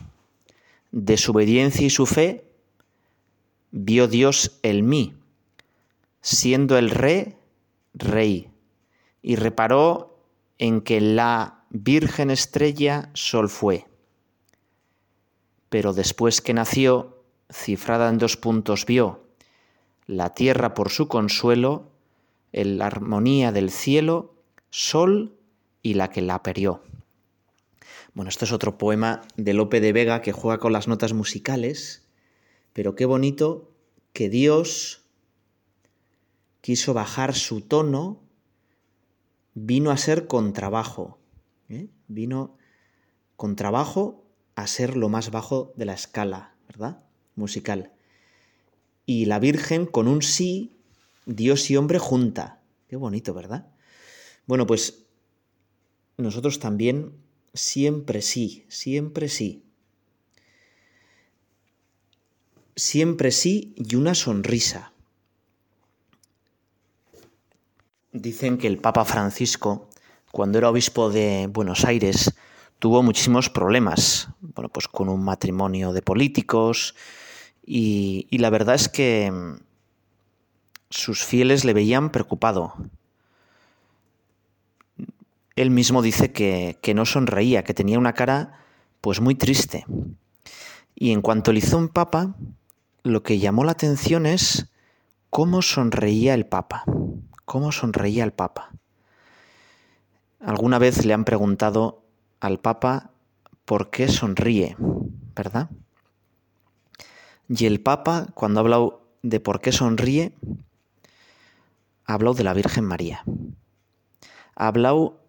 de 0.92 1.18
su 1.18 1.32
obediencia 1.32 1.88
y 1.88 1.90
su 1.90 2.06
fe, 2.06 2.46
vio 3.72 4.08
Dios 4.08 4.60
el 4.64 4.84
mí 4.84 5.16
siendo 6.24 6.78
el 6.78 6.90
rey 6.90 7.36
rey, 7.94 8.50
y 9.22 9.36
reparó 9.36 10.18
en 10.58 10.82
que 10.82 11.00
la 11.02 11.66
Virgen 11.70 12.32
Estrella 12.32 13.10
Sol 13.14 13.50
fue. 13.50 13.86
Pero 15.70 15.94
después 15.94 16.42
que 16.42 16.54
nació, 16.54 17.24
cifrada 17.52 18.10
en 18.10 18.18
dos 18.18 18.38
puntos 18.38 18.86
vio, 18.86 19.28
la 20.06 20.34
tierra 20.34 20.74
por 20.74 20.90
su 20.90 21.08
consuelo, 21.08 21.92
la 22.52 22.88
armonía 22.88 23.52
del 23.52 23.70
cielo, 23.70 24.36
Sol 24.70 25.38
y 25.82 25.96
la 25.96 26.10
que 26.10 26.22
la 26.22 26.42
perió. 26.42 26.82
Bueno, 28.14 28.30
esto 28.30 28.46
es 28.46 28.52
otro 28.52 28.78
poema 28.78 29.22
de 29.38 29.54
Lope 29.54 29.82
de 29.82 29.92
Vega 29.92 30.22
que 30.22 30.32
juega 30.32 30.60
con 30.60 30.72
las 30.72 30.88
notas 30.88 31.14
musicales, 31.14 32.08
pero 32.72 32.96
qué 32.96 33.06
bonito 33.06 33.72
que 34.14 34.30
Dios 34.30 35.03
quiso 36.64 36.94
bajar 36.94 37.36
su 37.36 37.60
tono, 37.60 38.24
vino 39.54 39.92
a 39.92 39.98
ser 39.98 40.28
con 40.28 40.54
trabajo, 40.54 41.20
¿eh? 41.68 41.90
vino 42.08 42.58
con 43.36 43.58
trabajo 43.58 44.24
a 44.56 44.66
ser 44.66 44.96
lo 44.96 45.10
más 45.10 45.30
bajo 45.30 45.74
de 45.76 45.84
la 45.84 45.94
escala, 45.94 46.56
¿verdad? 46.70 47.04
Musical. 47.36 47.92
Y 49.06 49.26
la 49.26 49.40
Virgen 49.40 49.86
con 49.86 50.08
un 50.08 50.22
sí, 50.22 50.78
Dios 51.26 51.70
y 51.70 51.76
hombre 51.76 52.00
junta. 52.00 52.62
Qué 52.88 52.96
bonito, 52.96 53.34
¿verdad? 53.34 53.68
Bueno, 54.46 54.66
pues 54.66 55.04
nosotros 56.16 56.60
también 56.60 57.12
siempre 57.54 58.22
sí, 58.22 58.64
siempre 58.70 59.28
sí. 59.28 59.66
Siempre 62.78 63.32
sí 63.32 63.74
y 63.76 63.96
una 63.98 64.16
sonrisa. 64.16 64.93
Dicen 68.14 68.60
que 68.60 68.68
el 68.68 68.78
Papa 68.78 69.06
Francisco, 69.06 69.90
cuando 70.32 70.60
era 70.60 70.70
obispo 70.70 71.10
de 71.10 71.48
Buenos 71.52 71.84
Aires, 71.84 72.32
tuvo 72.78 73.02
muchísimos 73.02 73.50
problemas, 73.50 74.28
bueno, 74.40 74.70
pues 74.70 74.88
con 74.88 75.10
un 75.10 75.24
matrimonio 75.24 75.94
de 75.94 76.04
políticos 76.04 76.94
y, 77.66 78.28
la 78.30 78.52
verdad 78.52 78.76
es 78.76 78.88
que 78.88 79.32
mm, 79.32 79.56
sus 80.92 81.26
fieles 81.26 81.66
le 81.66 81.74
veían 81.74 82.12
preocupado. 82.12 82.76
Él 85.56 85.72
mismo 85.72 86.04
dice 86.04 86.32
que, 86.32 86.78
que 86.84 86.94
no 86.94 87.06
sonreía, 87.06 87.64
que 87.64 87.74
tenía 87.74 87.98
una 87.98 88.14
cara 88.14 88.60
pues 89.02 89.22
muy 89.22 89.34
triste. 89.34 89.88
Y 90.94 91.14
en 91.14 91.24
cuanto 91.24 91.52
le 91.52 91.60
hizo 91.60 91.80
un 91.80 91.90
papa, 91.90 92.36
lo 93.02 93.24
que 93.24 93.40
llamó 93.40 93.64
la 93.64 93.72
atención 93.72 94.28
es 94.28 94.68
cómo 95.32 95.64
sonreía 95.64 96.36
el 96.36 96.46
papa 96.46 96.86
cómo 97.46 97.72
sonreía 97.72 98.24
el 98.24 98.34
Papa. 98.34 98.72
Alguna 100.40 100.80
vez 100.80 101.06
le 101.06 101.14
han 101.14 101.26
preguntado 101.26 102.04
al 102.40 102.60
Papa 102.60 103.12
por 103.66 103.90
qué 103.90 104.08
sonríe, 104.08 104.76
¿verdad? 105.36 105.70
Y 107.48 107.66
el 107.66 107.82
Papa, 107.82 108.28
cuando 108.34 108.60
ha 108.60 108.62
hablado 108.62 109.08
de 109.22 109.40
por 109.40 109.62
qué 109.62 109.72
sonríe, 109.72 110.34
ha 112.06 112.14
hablado 112.14 112.34
de 112.34 112.44
la 112.44 112.54
Virgen 112.54 112.84
María. 112.84 113.24
Ha 114.56 114.68
hablado 114.68 115.22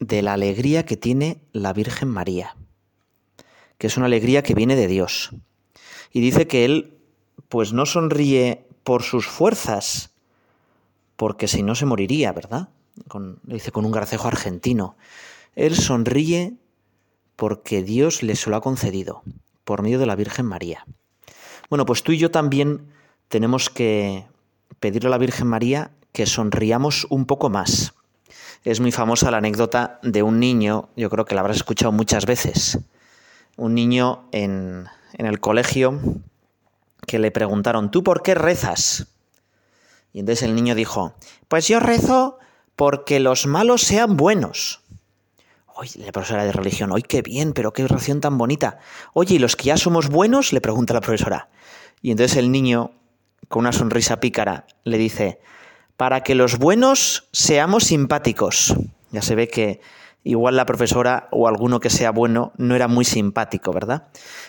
de 0.00 0.22
la 0.22 0.32
alegría 0.32 0.84
que 0.84 0.96
tiene 0.96 1.42
la 1.52 1.72
Virgen 1.72 2.08
María, 2.08 2.56
que 3.78 3.86
es 3.86 3.96
una 3.96 4.06
alegría 4.06 4.42
que 4.42 4.54
viene 4.54 4.76
de 4.76 4.86
Dios. 4.86 5.30
Y 6.10 6.20
dice 6.20 6.46
que 6.46 6.64
él, 6.64 6.98
pues 7.48 7.72
no 7.72 7.86
sonríe 7.86 8.66
por 8.82 9.02
sus 9.02 9.26
fuerzas, 9.26 10.13
porque 11.16 11.48
si 11.48 11.62
no 11.62 11.74
se 11.74 11.86
moriría, 11.86 12.32
¿verdad? 12.32 12.68
Con, 13.08 13.40
dice 13.42 13.72
con 13.72 13.84
un 13.84 13.92
gracejo 13.92 14.28
argentino. 14.28 14.96
Él 15.54 15.76
sonríe 15.76 16.54
porque 17.36 17.82
Dios 17.82 18.22
le 18.22 18.36
se 18.36 18.50
lo 18.50 18.56
ha 18.56 18.60
concedido, 18.60 19.22
por 19.64 19.82
medio 19.82 19.98
de 19.98 20.06
la 20.06 20.16
Virgen 20.16 20.46
María. 20.46 20.86
Bueno, 21.70 21.86
pues 21.86 22.02
tú 22.02 22.12
y 22.12 22.18
yo 22.18 22.30
también 22.30 22.92
tenemos 23.28 23.70
que 23.70 24.26
pedirle 24.80 25.08
a 25.08 25.10
la 25.10 25.18
Virgen 25.18 25.46
María 25.46 25.92
que 26.12 26.26
sonriamos 26.26 27.06
un 27.10 27.26
poco 27.26 27.50
más. 27.50 27.94
Es 28.62 28.80
muy 28.80 28.92
famosa 28.92 29.30
la 29.30 29.38
anécdota 29.38 29.98
de 30.02 30.22
un 30.22 30.38
niño, 30.38 30.88
yo 30.96 31.10
creo 31.10 31.24
que 31.24 31.34
la 31.34 31.40
habrás 31.40 31.58
escuchado 31.58 31.92
muchas 31.92 32.26
veces. 32.26 32.78
Un 33.56 33.74
niño 33.74 34.28
en, 34.32 34.86
en 35.14 35.26
el 35.26 35.40
colegio 35.40 36.00
que 37.06 37.18
le 37.18 37.30
preguntaron, 37.30 37.90
¿tú 37.90 38.02
por 38.02 38.22
qué 38.22 38.34
rezas? 38.34 39.13
Y 40.14 40.20
entonces 40.20 40.44
el 40.44 40.54
niño 40.54 40.76
dijo, 40.76 41.14
pues 41.48 41.66
yo 41.66 41.80
rezo 41.80 42.38
porque 42.76 43.18
los 43.18 43.46
malos 43.46 43.82
sean 43.82 44.16
buenos. 44.16 44.80
Oye, 45.74 45.90
la 45.98 46.12
profesora 46.12 46.44
de 46.44 46.52
religión, 46.52 46.92
oye, 46.92 47.02
qué 47.02 47.20
bien, 47.20 47.52
pero 47.52 47.72
qué 47.72 47.82
oración 47.82 48.20
tan 48.20 48.38
bonita. 48.38 48.78
Oye, 49.12 49.34
¿y 49.34 49.38
los 49.40 49.56
que 49.56 49.64
ya 49.64 49.76
somos 49.76 50.08
buenos? 50.08 50.52
le 50.52 50.60
pregunta 50.60 50.94
la 50.94 51.00
profesora. 51.00 51.48
Y 52.00 52.12
entonces 52.12 52.36
el 52.36 52.52
niño, 52.52 52.92
con 53.48 53.60
una 53.60 53.72
sonrisa 53.72 54.20
pícara, 54.20 54.66
le 54.84 54.98
dice, 54.98 55.40
para 55.96 56.22
que 56.22 56.36
los 56.36 56.58
buenos 56.58 57.28
seamos 57.32 57.82
simpáticos. 57.82 58.72
Ya 59.10 59.20
se 59.20 59.34
ve 59.34 59.48
que 59.48 59.80
igual 60.24 60.56
la 60.56 60.66
profesora 60.66 61.28
o 61.30 61.46
alguno 61.46 61.78
que 61.78 61.90
sea 61.90 62.10
bueno 62.10 62.52
no 62.56 62.74
era 62.74 62.88
muy 62.88 63.04
simpático, 63.04 63.72
¿verdad? 63.72 64.08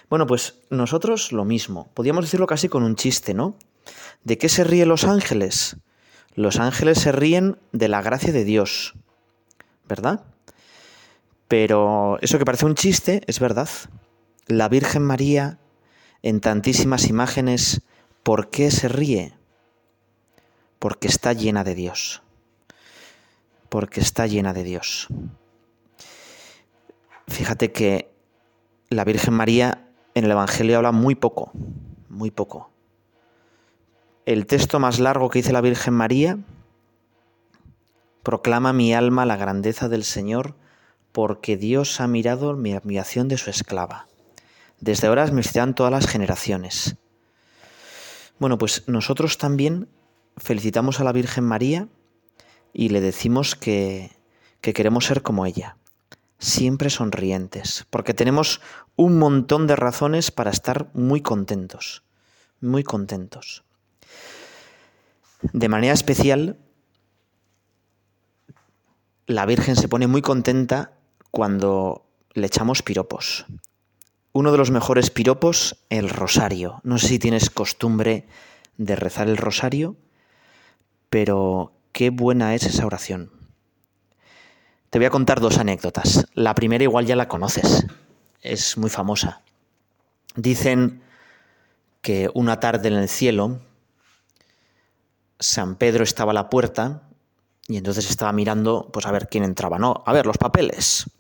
Bueno, 0.10 0.25
pues 0.25 0.60
nosotros 0.70 1.32
lo 1.32 1.46
mismo. 1.46 1.91
Podríamos 1.94 2.25
decirlo 2.25 2.48
casi 2.48 2.70
con 2.70 2.84
un 2.84 2.96
chiste, 2.96 3.34
¿no? 3.34 3.58
¿De 4.24 4.38
qué 4.38 4.50
se 4.50 4.63
ríen 4.63 4.89
los 4.89 5.03
ángeles? 5.03 5.77
Los 6.34 6.60
ángeles 6.60 7.00
se 7.00 7.12
ríen 7.12 7.60
de 7.72 7.89
la 7.89 8.01
gracia 8.01 8.34
de 8.34 8.44
Dios, 8.44 8.96
¿verdad? 9.88 10.24
Pero 11.48 12.17
eso 12.22 12.39
que 12.39 12.46
parece 12.46 12.65
un 12.65 12.75
chiste 12.75 13.22
es 13.27 13.39
verdad. 13.39 13.70
La 14.48 14.67
Virgen 14.70 15.03
María, 15.03 15.60
en 16.24 16.39
tantísimas 16.41 17.08
imágenes, 17.08 17.82
¿por 18.24 18.50
qué 18.50 18.72
se 18.72 18.88
ríe? 18.88 19.34
Porque 20.79 21.08
está 21.08 21.34
llena 21.34 21.63
de 21.63 21.75
Dios. 21.75 22.22
Porque 23.70 24.00
está 24.00 24.25
llena 24.25 24.53
de 24.53 24.63
Dios. 24.63 25.08
Fíjate 27.27 27.72
que 27.72 28.13
la 28.89 29.03
Virgen 29.03 29.34
María 29.34 29.89
en 30.13 30.25
el 30.25 30.32
Evangelio 30.32 30.77
habla 30.77 30.91
muy 30.91 31.15
poco, 31.15 31.51
muy 32.10 32.32
poco. 32.32 32.72
El 34.25 34.46
texto 34.46 34.79
más 34.79 35.00
largo 35.00 35.29
que 35.29 35.39
dice 35.39 35.53
la 35.53 35.62
Virgen 35.62 35.94
María 35.94 36.39
proclama 38.24 38.74
mi 38.74 38.94
alma 38.94 39.25
la 39.25 39.38
grandeza 39.38 39.88
del 39.89 40.03
Señor 40.03 40.55
porque 41.12 41.58
Dios 41.58 42.01
ha 42.01 42.08
mirado 42.08 42.55
mi 42.55 42.74
admiración 42.74 43.27
de 43.27 43.38
su 43.38 43.50
esclava. 43.50 44.08
Desde 44.79 45.08
ahora 45.08 45.27
me 45.27 45.44
citan 45.44 45.75
todas 45.75 45.91
las 45.91 46.08
generaciones. 46.08 46.98
Bueno, 48.39 48.58
pues 48.58 48.84
nosotros 48.88 49.38
también 49.38 49.88
felicitamos 50.38 51.00
a 51.00 51.03
la 51.03 51.13
Virgen 51.13 51.46
María 51.46 51.88
y 52.74 52.89
le 52.89 53.00
decimos 53.00 53.55
que, 53.55 54.12
que 54.60 54.74
queremos 54.74 55.05
ser 55.05 55.22
como 55.22 55.46
ella, 55.46 55.77
siempre 56.39 56.89
sonrientes, 56.89 57.86
porque 57.89 58.13
tenemos 58.13 58.62
un 58.96 59.18
montón 59.18 59.68
de 59.68 59.75
razones 59.75 60.32
para 60.32 60.51
estar 60.51 60.89
muy 60.94 61.22
contentos, 61.22 62.04
muy 62.62 62.84
contentos. 62.84 63.63
De 65.54 65.70
manera 65.70 65.94
especial, 65.94 66.58
la 69.27 69.46
Virgen 69.46 69.75
se 69.75 69.88
pone 69.88 70.08
muy 70.08 70.22
contenta 70.22 70.94
cuando 71.32 72.06
le 72.34 72.48
echamos 72.48 72.84
piropos. 72.84 73.46
Uno 74.34 74.51
de 74.51 74.58
los 74.58 74.72
mejores 74.72 75.10
piropos, 75.10 75.77
el 75.89 76.10
rosario. 76.10 76.82
No 76.84 76.98
sé 76.98 77.08
si 77.08 77.20
tienes 77.20 77.50
costumbre 77.50 78.27
de 78.77 78.96
rezar 78.96 79.30
el 79.30 79.38
rosario, 79.38 79.96
pero 81.10 81.72
qué 81.92 82.10
buena 82.10 82.56
es 82.56 82.63
esa 82.63 82.86
oración. 82.86 83.32
Te 84.95 84.99
voy 84.99 85.07
a 85.07 85.09
contar 85.09 85.41
dos 85.41 85.57
anécdotas. 85.57 86.25
La 86.35 86.55
primera 86.55 86.85
igual 86.85 87.05
ya 87.05 87.17
la 87.17 87.27
conoces, 87.27 87.85
es 88.41 88.77
muy 88.77 88.89
famosa. 88.89 89.41
Dicen 90.37 91.01
que 92.01 92.29
una 92.33 92.61
tarde 92.61 92.87
en 92.87 92.93
el 92.93 93.09
cielo, 93.09 93.59
San 95.37 95.75
Pedro 95.75 96.05
estaba 96.05 96.31
a 96.31 96.33
la 96.33 96.49
puerta 96.49 97.09
y 97.67 97.75
entonces 97.75 98.09
estaba 98.09 98.31
mirando, 98.31 98.89
pues 98.93 99.05
a 99.05 99.11
ver 99.11 99.27
quién 99.27 99.43
entraba. 99.43 99.77
No, 99.79 100.01
a 100.05 100.13
ver, 100.13 100.25
los 100.25 100.37
papeles. 100.37 101.11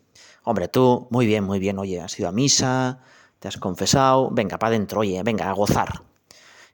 Hombre, 0.45 0.69
tú, 0.69 1.09
muy 1.11 1.25
bien, 1.25 1.43
muy 1.43 1.59
bien, 1.59 1.77
oye, 1.77 1.99
has 1.99 2.17
ido 2.17 2.29
a 2.29 2.31
misa, 2.31 3.01
te 3.39 3.49
has 3.49 3.57
confesado, 3.57 4.29
venga, 4.31 4.57
para 4.57 4.69
adentro, 4.69 5.01
oye, 5.01 5.21
venga, 5.21 5.49
a 5.49 5.51
gozar. 5.51 6.01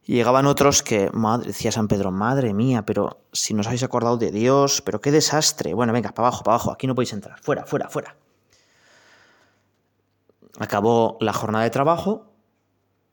Y 0.04 0.16
llegaban 0.16 0.48
otros 0.48 0.82
que, 0.82 1.12
decía 1.46 1.72
San 1.72 1.88
Pedro, 1.88 2.12
madre 2.12 2.54
mía, 2.54 2.84
pero 2.86 3.22
si 3.32 3.54
nos 3.54 3.68
habéis 3.68 3.84
acordado 3.84 4.18
de 4.18 4.32
Dios, 4.32 4.82
pero 4.82 5.00
qué 5.00 5.12
desastre. 5.12 5.74
Bueno, 5.74 5.94
venga, 5.94 6.12
para 6.12 6.28
abajo, 6.28 6.44
para 6.44 6.56
abajo, 6.56 6.72
aquí 6.72 6.88
no 6.88 6.96
podéis 6.96 7.14
entrar, 7.14 7.40
fuera, 7.42 7.66
fuera, 7.66 7.90
fuera. 7.90 8.16
Acabó 10.60 11.18
la 11.22 11.34
jornada 11.34 11.64
de 11.64 11.70
trabajo, 11.70 12.34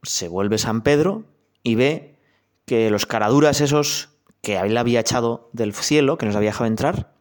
se 0.02 0.28
vuelve 0.28 0.58
San 0.58 0.82
Pedro 0.82 1.24
y 1.62 1.74
ve 1.74 2.18
que 2.64 2.90
los 2.90 3.06
caraduras 3.06 3.60
esos 3.60 4.10
que 4.40 4.56
él 4.56 4.76
había 4.76 5.00
echado 5.00 5.50
del 5.52 5.74
cielo, 5.74 6.16
que 6.16 6.26
nos 6.26 6.36
había 6.36 6.50
dejado 6.50 6.66
entrar, 6.66 7.12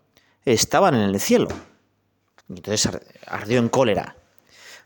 estaban 0.46 0.96
en 0.96 1.02
el 1.02 1.20
cielo. 1.20 1.50
Y 2.50 2.58
entonces 2.58 2.90
ardió 3.26 3.60
en 3.60 3.70
cólera. 3.70 4.16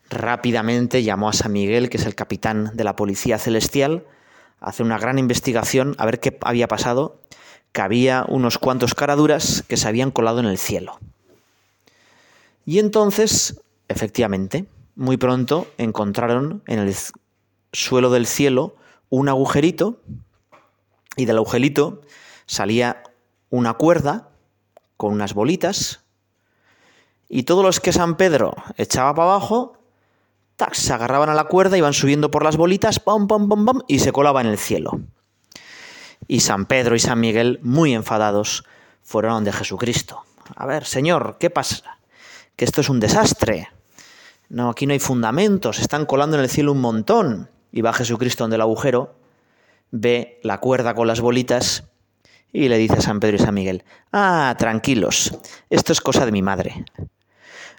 Rápidamente 0.10 1.04
llamó 1.04 1.30
a 1.30 1.34
San 1.34 1.52
Miguel, 1.52 1.90
que 1.90 1.98
es 1.98 2.06
el 2.06 2.16
capitán 2.16 2.72
de 2.74 2.84
la 2.84 2.96
policía 2.96 3.38
celestial, 3.38 4.06
hacer 4.62 4.86
una 4.86 4.98
gran 4.98 5.20
investigación 5.20 5.96
a 5.98 6.06
ver 6.06 6.20
qué 6.20 6.38
había 6.42 6.68
pasado, 6.68 7.20
que 7.74 7.82
había 7.82 8.26
unos 8.30 8.58
cuantos 8.58 8.96
caraduras 8.96 9.64
que 9.68 9.76
se 9.76 9.88
habían 9.88 10.12
colado 10.12 10.40
en 10.40 10.46
el 10.46 10.58
cielo. 10.58 11.00
Y 12.66 12.80
entonces, 12.80 13.62
efectivamente, 13.88 14.66
muy 14.96 15.18
pronto 15.18 15.68
encontraron 15.78 16.64
en 16.68 16.80
el 16.80 16.96
suelo 17.74 18.12
del 18.12 18.28
cielo 18.28 18.76
un 19.10 19.28
agujerito 19.28 20.00
y 21.18 21.26
del 21.26 21.38
agujerito 21.38 22.02
salía 22.46 23.04
una 23.50 23.74
cuerda 23.74 24.30
con 24.96 25.14
unas 25.14 25.34
bolitas 25.34 26.02
y 27.34 27.44
todos 27.44 27.64
los 27.64 27.80
que 27.80 27.94
San 27.94 28.18
Pedro 28.18 28.54
echaba 28.78 29.16
para 29.16 29.32
abajo, 29.32 29.78
se 30.74 30.94
agarraban 30.94 31.30
a 31.30 31.34
la 31.34 31.46
cuerda, 31.46 31.78
iban 31.78 31.94
subiendo 31.94 32.32
por 32.32 32.44
las 32.44 32.58
bolitas, 32.58 33.00
pam, 33.00 33.28
pam, 33.28 33.50
pam, 33.50 33.66
pam, 33.66 33.82
y 33.88 34.00
se 34.00 34.12
colaban 34.12 34.46
en 34.46 34.54
el 34.54 34.58
cielo. 34.58 35.02
Y 36.28 36.42
San 36.42 36.66
Pedro 36.66 36.96
y 36.96 37.00
San 37.00 37.20
Miguel, 37.20 37.60
muy 37.64 37.94
enfadados, 37.94 38.66
fueron 39.02 39.44
de 39.44 39.52
Jesucristo. 39.52 40.24
A 40.56 40.66
ver, 40.66 40.86
Señor, 40.86 41.38
¿qué 41.40 41.50
pasa? 41.50 41.98
Que 42.56 42.66
esto 42.66 42.82
es 42.82 42.90
un 42.90 43.00
desastre. 43.00 43.70
No, 44.50 44.70
aquí 44.70 44.86
no 44.86 44.94
hay 44.94 45.00
fundamentos, 45.00 45.80
están 45.80 46.06
colando 46.06 46.38
en 46.38 46.44
el 46.44 46.50
cielo 46.50 46.72
un 46.72 46.82
montón. 46.82 47.50
Y 47.72 47.82
va 47.82 47.94
Jesucristo 47.94 48.44
donde 48.44 48.58
el 48.58 48.62
agujero, 48.62 49.16
ve 49.92 50.40
la 50.44 50.60
cuerda 50.60 50.94
con 50.94 51.08
las 51.08 51.22
bolitas 51.22 51.86
y 52.52 52.68
le 52.68 52.78
dice 52.78 52.96
a 52.96 53.02
San 53.02 53.20
Pedro 53.20 53.38
y 53.38 53.40
San 53.40 53.54
Miguel, 53.54 53.84
ah, 54.12 54.56
tranquilos, 54.58 55.38
esto 55.70 55.94
es 55.94 56.02
cosa 56.02 56.26
de 56.26 56.34
mi 56.34 56.42
madre. 56.42 56.86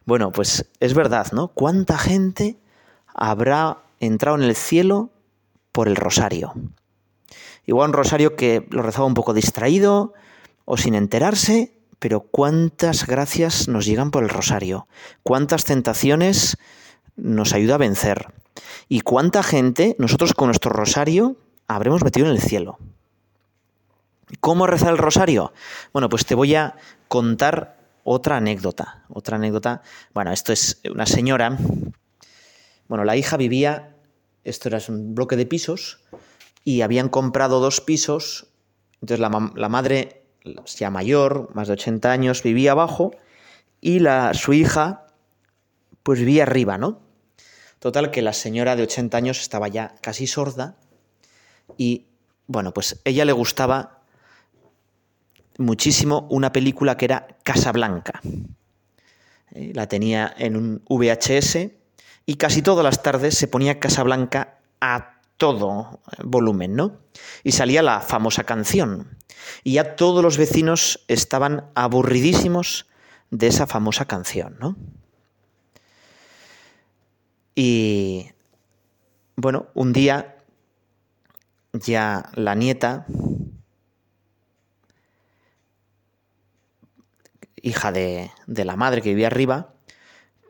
Bueno, 0.04 0.32
pues 0.32 0.70
es 0.80 0.94
verdad, 0.94 1.32
¿no? 1.32 1.48
¿Cuánta 1.48 1.98
gente 1.98 2.56
habrá 3.14 3.78
entrado 4.00 4.36
en 4.36 4.44
el 4.44 4.56
cielo 4.56 5.10
por 5.72 5.88
el 5.88 5.96
rosario? 5.96 6.52
Igual 7.66 7.90
un 7.90 7.94
rosario 7.94 8.36
que 8.36 8.66
lo 8.70 8.82
rezaba 8.82 9.06
un 9.06 9.14
poco 9.14 9.34
distraído 9.34 10.14
o 10.64 10.76
sin 10.76 10.94
enterarse, 10.94 11.72
pero 11.98 12.20
cuántas 12.20 13.06
gracias 13.06 13.68
nos 13.68 13.86
llegan 13.86 14.10
por 14.10 14.24
el 14.24 14.28
rosario, 14.28 14.88
cuántas 15.22 15.64
tentaciones 15.64 16.56
nos 17.16 17.52
ayuda 17.52 17.76
a 17.76 17.78
vencer 17.78 18.32
y 18.88 19.00
cuánta 19.00 19.42
gente 19.42 19.94
nosotros 19.98 20.34
con 20.34 20.48
nuestro 20.48 20.72
rosario 20.72 21.36
habremos 21.68 22.02
metido 22.02 22.26
en 22.26 22.32
el 22.32 22.40
cielo. 22.40 22.78
¿Cómo 24.40 24.66
rezar 24.66 24.90
el 24.90 24.98
rosario? 24.98 25.52
Bueno, 25.92 26.08
pues 26.08 26.26
te 26.26 26.34
voy 26.34 26.54
a 26.54 26.74
contar 27.08 27.76
otra 28.04 28.38
anécdota. 28.38 29.04
Otra 29.08 29.36
anécdota. 29.36 29.82
Bueno, 30.14 30.32
esto 30.32 30.52
es 30.52 30.80
una 30.90 31.06
señora. 31.06 31.58
Bueno, 32.92 33.06
la 33.06 33.16
hija 33.16 33.38
vivía. 33.38 33.96
Esto 34.44 34.68
era 34.68 34.78
un 34.90 35.14
bloque 35.14 35.34
de 35.36 35.46
pisos. 35.46 36.00
Y 36.62 36.82
habían 36.82 37.08
comprado 37.08 37.58
dos 37.58 37.80
pisos. 37.80 38.48
Entonces 39.00 39.18
la, 39.18 39.30
madre, 39.70 40.26
ya 40.76 40.90
mayor, 40.90 41.48
más 41.54 41.68
de 41.68 41.72
80 41.72 42.12
años, 42.12 42.42
vivía 42.42 42.72
abajo. 42.72 43.12
Y 43.80 44.00
la, 44.00 44.34
su 44.34 44.52
hija, 44.52 45.06
pues 46.02 46.18
vivía 46.18 46.42
arriba, 46.42 46.76
¿no? 46.76 47.00
Total, 47.78 48.10
que 48.10 48.20
la 48.20 48.34
señora 48.34 48.76
de 48.76 48.82
80 48.82 49.16
años 49.16 49.40
estaba 49.40 49.68
ya 49.68 49.94
casi 50.02 50.26
sorda. 50.26 50.76
Y 51.78 52.08
bueno, 52.46 52.74
pues 52.74 53.00
ella 53.06 53.24
le 53.24 53.32
gustaba 53.32 54.02
muchísimo 55.56 56.26
una 56.28 56.52
película 56.52 56.98
que 56.98 57.06
era 57.06 57.38
Casablanca. 57.42 58.20
Eh, 59.52 59.72
la 59.74 59.88
tenía 59.88 60.34
en 60.36 60.56
un 60.56 60.82
VHS 60.90 61.80
y 62.26 62.36
casi 62.36 62.62
todas 62.62 62.84
las 62.84 63.02
tardes 63.02 63.36
se 63.36 63.48
ponía 63.48 63.80
Casablanca 63.80 64.58
a 64.80 65.20
todo 65.36 66.00
volumen, 66.22 66.74
¿no? 66.76 66.98
Y 67.42 67.52
salía 67.52 67.82
la 67.82 68.00
famosa 68.00 68.44
canción. 68.44 69.18
Y 69.64 69.74
ya 69.74 69.96
todos 69.96 70.22
los 70.22 70.36
vecinos 70.36 71.04
estaban 71.08 71.70
aburridísimos 71.74 72.86
de 73.30 73.48
esa 73.48 73.66
famosa 73.66 74.04
canción, 74.04 74.56
¿no? 74.60 74.76
Y 77.54 78.30
bueno, 79.36 79.66
un 79.74 79.92
día 79.92 80.36
ya 81.72 82.30
la 82.34 82.54
nieta 82.54 83.06
hija 87.62 87.92
de, 87.92 88.30
la 88.46 88.76
madre 88.76 89.00
que 89.02 89.10
vivía 89.10 89.28
arriba, 89.28 89.72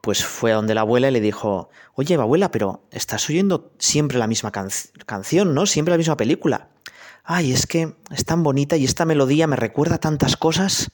pues 0.03 0.25
fue 0.25 0.51
a 0.51 0.57
donde 0.57 0.75
la 0.75 0.81
abuela 0.81 1.09
y 1.09 1.13
le 1.13 1.21
dijo, 1.21 1.71
oye, 1.95 2.17
abuela, 2.17 2.51
pero 2.51 2.83
estás 2.91 3.31
oyendo 3.31 3.71
siempre 3.79 4.19
la 4.19 4.27
misma 4.27 4.51
canción, 4.51 5.55
¿no? 5.55 5.65
Siempre 5.65 5.93
la 5.93 5.97
misma 5.97 6.17
película. 6.17 6.69
Ay, 7.23 7.53
es 7.53 7.69
que 7.69 7.95
es 8.11 8.25
tan 8.25 8.43
bonita 8.43 8.77
y 8.77 8.85
esta 8.85 9.05
melodía 9.05 9.47
me 9.47 9.55
recuerda 9.55 9.99
tantas 9.99 10.37
cosas. 10.37 10.91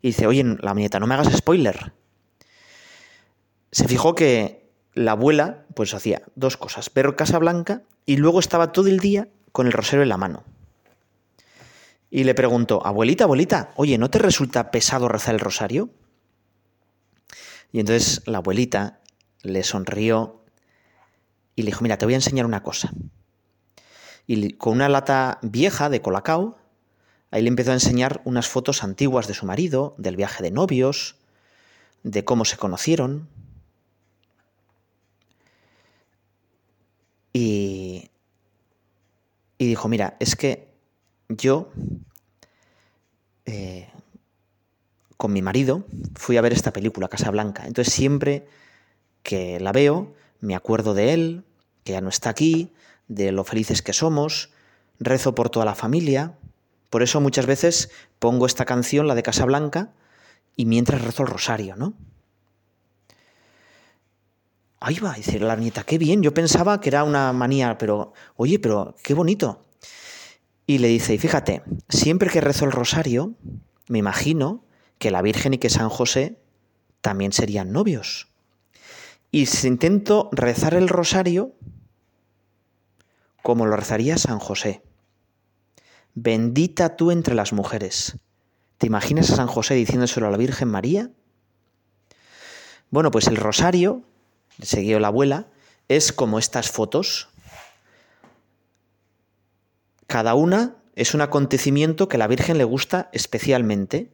Y 0.00 0.08
dice, 0.08 0.28
oye, 0.28 0.44
la 0.60 0.74
nieta, 0.74 1.00
no 1.00 1.08
me 1.08 1.14
hagas 1.14 1.36
spoiler. 1.36 1.92
Se 3.72 3.88
fijó 3.88 4.14
que 4.14 4.70
la 4.94 5.12
abuela, 5.12 5.64
pues 5.74 5.92
hacía 5.92 6.22
dos 6.36 6.56
cosas, 6.56 6.92
ver 6.94 7.16
Casa 7.16 7.40
Blanca 7.40 7.82
y 8.06 8.18
luego 8.18 8.38
estaba 8.38 8.70
todo 8.70 8.86
el 8.86 9.00
día 9.00 9.26
con 9.50 9.66
el 9.66 9.72
rosario 9.72 10.04
en 10.04 10.08
la 10.08 10.16
mano. 10.16 10.44
y 12.10 12.22
le 12.22 12.34
preguntó, 12.34 12.80
abuelita, 12.86 13.24
abuelita, 13.24 13.72
oye, 13.74 13.98
¿no 13.98 14.08
te 14.08 14.20
resulta 14.20 14.70
pesado 14.70 15.08
rezar 15.08 15.34
el 15.34 15.40
rosario? 15.40 15.90
Y 17.72 17.80
entonces 17.80 18.22
la 18.26 18.38
abuelita 18.38 19.00
le 19.42 19.62
sonrió 19.62 20.42
y 21.54 21.62
le 21.62 21.66
dijo, 21.66 21.82
mira, 21.82 21.98
te 21.98 22.06
voy 22.06 22.14
a 22.14 22.18
enseñar 22.18 22.46
una 22.46 22.62
cosa. 22.62 22.92
Y 24.26 24.52
con 24.52 24.74
una 24.74 24.88
lata 24.88 25.38
vieja 25.42 25.88
de 25.88 26.02
colacao, 26.02 26.58
ahí 27.30 27.42
le 27.42 27.48
empezó 27.48 27.70
a 27.70 27.74
enseñar 27.74 28.20
unas 28.24 28.48
fotos 28.48 28.84
antiguas 28.84 29.26
de 29.26 29.34
su 29.34 29.46
marido, 29.46 29.94
del 29.98 30.16
viaje 30.16 30.42
de 30.42 30.50
novios, 30.50 31.16
de 32.02 32.24
cómo 32.24 32.44
se 32.44 32.56
conocieron. 32.56 33.28
Y, 37.32 38.10
y 39.58 39.66
dijo, 39.66 39.88
mira, 39.88 40.16
es 40.20 40.36
que 40.36 40.68
yo 41.28 41.70
eh, 43.46 43.90
con 45.18 45.32
mi 45.32 45.42
marido 45.42 45.84
fui 46.14 46.38
a 46.38 46.40
ver 46.40 46.54
esta 46.54 46.72
película, 46.72 47.08
Casa 47.08 47.30
Blanca. 47.30 47.66
Entonces 47.66 47.92
siempre 47.92 48.46
que 49.22 49.60
la 49.60 49.72
veo, 49.72 50.14
me 50.40 50.54
acuerdo 50.54 50.94
de 50.94 51.12
él, 51.12 51.44
que 51.84 51.92
ya 51.92 52.00
no 52.00 52.08
está 52.08 52.30
aquí, 52.30 52.72
de 53.08 53.32
lo 53.32 53.44
felices 53.44 53.82
que 53.82 53.92
somos, 53.92 54.50
rezo 55.00 55.34
por 55.34 55.50
toda 55.50 55.66
la 55.66 55.74
familia. 55.74 56.34
Por 56.88 57.02
eso 57.02 57.20
muchas 57.20 57.46
veces 57.46 57.90
pongo 58.20 58.46
esta 58.46 58.64
canción, 58.64 59.08
la 59.08 59.16
de 59.16 59.24
Casa 59.24 59.44
Blanca, 59.44 59.90
y 60.56 60.66
mientras 60.66 61.02
rezo 61.02 61.24
el 61.24 61.28
rosario, 61.28 61.74
¿no? 61.74 61.94
Ahí 64.80 65.00
va, 65.00 65.14
dice 65.14 65.40
la 65.40 65.56
nieta, 65.56 65.82
qué 65.82 65.98
bien, 65.98 66.22
yo 66.22 66.32
pensaba 66.32 66.80
que 66.80 66.90
era 66.90 67.02
una 67.02 67.32
manía, 67.32 67.76
pero, 67.76 68.12
oye, 68.36 68.60
pero 68.60 68.94
qué 69.02 69.14
bonito. 69.14 69.64
Y 70.64 70.78
le 70.78 70.86
dice, 70.86 71.14
y 71.14 71.18
fíjate, 71.18 71.62
siempre 71.88 72.30
que 72.30 72.40
rezo 72.40 72.64
el 72.64 72.72
rosario, 72.72 73.34
me 73.88 73.98
imagino 73.98 74.62
que 74.98 75.10
la 75.10 75.22
Virgen 75.22 75.54
y 75.54 75.58
que 75.58 75.70
San 75.70 75.88
José 75.88 76.38
también 77.00 77.32
serían 77.32 77.72
novios. 77.72 78.28
Y 79.30 79.46
si 79.46 79.68
intento 79.68 80.28
rezar 80.32 80.74
el 80.74 80.88
rosario, 80.88 81.52
como 83.42 83.66
lo 83.66 83.76
rezaría 83.76 84.18
San 84.18 84.38
José. 84.38 84.82
Bendita 86.14 86.96
tú 86.96 87.10
entre 87.10 87.34
las 87.34 87.52
mujeres. 87.52 88.18
¿Te 88.78 88.86
imaginas 88.86 89.30
a 89.30 89.36
San 89.36 89.46
José 89.46 89.74
diciéndoselo 89.74 90.26
a 90.26 90.30
la 90.30 90.36
Virgen 90.36 90.68
María? 90.68 91.10
Bueno, 92.90 93.10
pues 93.10 93.26
el 93.26 93.36
rosario, 93.36 94.02
siguió 94.62 94.98
la 94.98 95.08
abuela, 95.08 95.46
es 95.88 96.12
como 96.12 96.38
estas 96.38 96.70
fotos 96.70 97.28
cada 100.08 100.34
una 100.34 100.74
es 100.96 101.14
un 101.14 101.20
acontecimiento 101.20 102.08
que 102.08 102.16
a 102.16 102.18
la 102.18 102.26
Virgen 102.26 102.56
le 102.56 102.64
gusta 102.64 103.10
especialmente, 103.12 104.10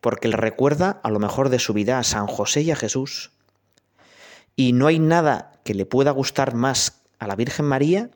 porque 0.00 0.28
le 0.28 0.36
recuerda 0.36 1.00
a 1.02 1.10
lo 1.10 1.18
mejor 1.18 1.48
de 1.48 1.58
su 1.58 1.72
vida 1.72 1.98
a 1.98 2.04
San 2.04 2.26
José 2.26 2.62
y 2.62 2.70
a 2.70 2.76
Jesús. 2.76 3.32
Y 4.56 4.72
no 4.72 4.86
hay 4.86 4.98
nada 4.98 5.52
que 5.64 5.74
le 5.74 5.86
pueda 5.86 6.10
gustar 6.10 6.54
más 6.54 7.02
a 7.18 7.26
la 7.26 7.36
Virgen 7.36 7.66
María 7.66 8.10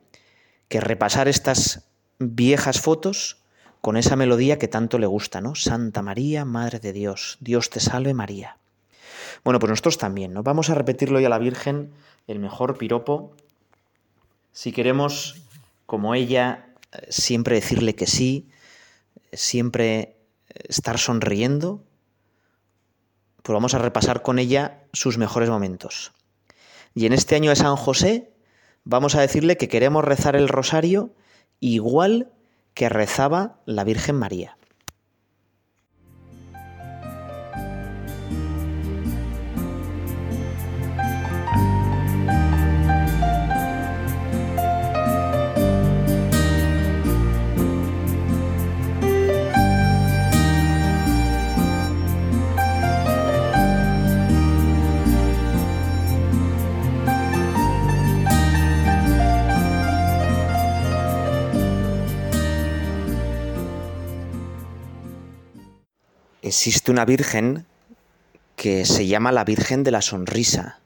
que 0.67 0.81
repasar 0.81 1.27
estas 1.27 1.87
viejas 2.19 2.79
fotos 2.79 3.37
con 3.81 3.97
esa 3.97 4.15
melodía 4.15 4.57
que 4.57 4.67
tanto 4.67 4.97
le 4.97 5.07
gusta, 5.07 5.41
¿no? 5.41 5.55
Santa 5.55 6.01
María, 6.01 6.45
Madre 6.45 6.79
de 6.79 6.93
Dios, 6.93 7.37
Dios 7.41 7.69
te 7.69 7.79
salve 7.79 8.13
María. 8.13 8.57
Bueno, 9.43 9.59
pues 9.59 9.69
nosotros 9.69 9.97
también, 9.97 10.33
¿no? 10.33 10.41
Vamos 10.41 10.69
a 10.69 10.75
repetirlo 10.75 11.17
hoy 11.17 11.25
a 11.25 11.29
la 11.29 11.37
Virgen, 11.37 11.91
el 12.27 12.39
mejor 12.39 12.77
piropo, 12.77 13.35
si 14.53 14.71
queremos, 14.71 15.41
como 15.85 16.15
ella, 16.15 16.67
siempre 17.09 17.55
decirle 17.55 17.95
que 17.95 18.07
sí, 18.07 18.49
siempre 19.33 20.15
estar 20.55 20.97
sonriendo, 20.97 21.83
pues 23.41 23.53
vamos 23.53 23.73
a 23.73 23.79
repasar 23.79 24.21
con 24.21 24.39
ella 24.39 24.83
sus 24.93 25.17
mejores 25.17 25.49
momentos. 25.49 26.13
Y 26.93 27.05
en 27.05 27.13
este 27.13 27.35
año 27.35 27.49
de 27.49 27.55
San 27.55 27.75
José 27.75 28.33
vamos 28.83 29.15
a 29.15 29.21
decirle 29.21 29.57
que 29.57 29.67
queremos 29.67 30.03
rezar 30.03 30.35
el 30.35 30.47
rosario 30.47 31.13
igual 31.59 32.31
que 32.73 32.89
rezaba 32.89 33.61
la 33.65 33.83
Virgen 33.83 34.15
María. 34.15 34.57
Existe 66.53 66.91
una 66.91 67.03
Virgen 67.03 67.65
que 68.55 68.85
se 68.85 69.07
llama 69.07 69.31
la 69.31 69.43
Virgen 69.43 69.83
de 69.83 69.89
la 69.89 70.03
Sonrisa. 70.03 70.79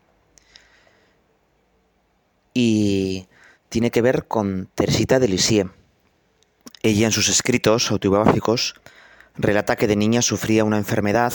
Y 2.53 3.27
tiene 3.67 3.91
que 3.91 4.01
ver 4.01 4.27
con 4.27 4.69
Teresita 4.73 5.19
de 5.19 5.27
Lisieux. 5.27 5.69
Ella 6.83 7.07
en 7.07 7.11
sus 7.11 7.27
escritos 7.27 7.91
autobiográficos 7.91 8.75
relata 9.35 9.75
que 9.75 9.87
de 9.87 9.97
niña 9.97 10.21
sufría 10.21 10.63
una 10.63 10.77
enfermedad 10.77 11.33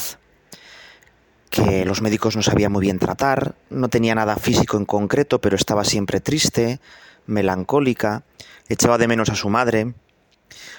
que 1.51 1.85
los 1.85 2.01
médicos 2.01 2.35
no 2.35 2.43
sabían 2.43 2.73
muy 2.73 2.81
bien 2.81 2.99
tratar, 2.99 3.55
no 3.69 3.91
tenía 3.91 4.15
nada 4.15 4.37
físico 4.37 4.79
en 4.79 4.87
concreto, 4.87 5.43
pero 5.43 5.57
estaba 5.57 5.85
siempre 5.85 6.21
triste, 6.21 6.81
melancólica, 7.27 8.25
echaba 8.71 8.97
de 8.97 9.09
menos 9.09 9.29
a 9.29 9.35
su 9.35 9.51
madre. 9.51 9.93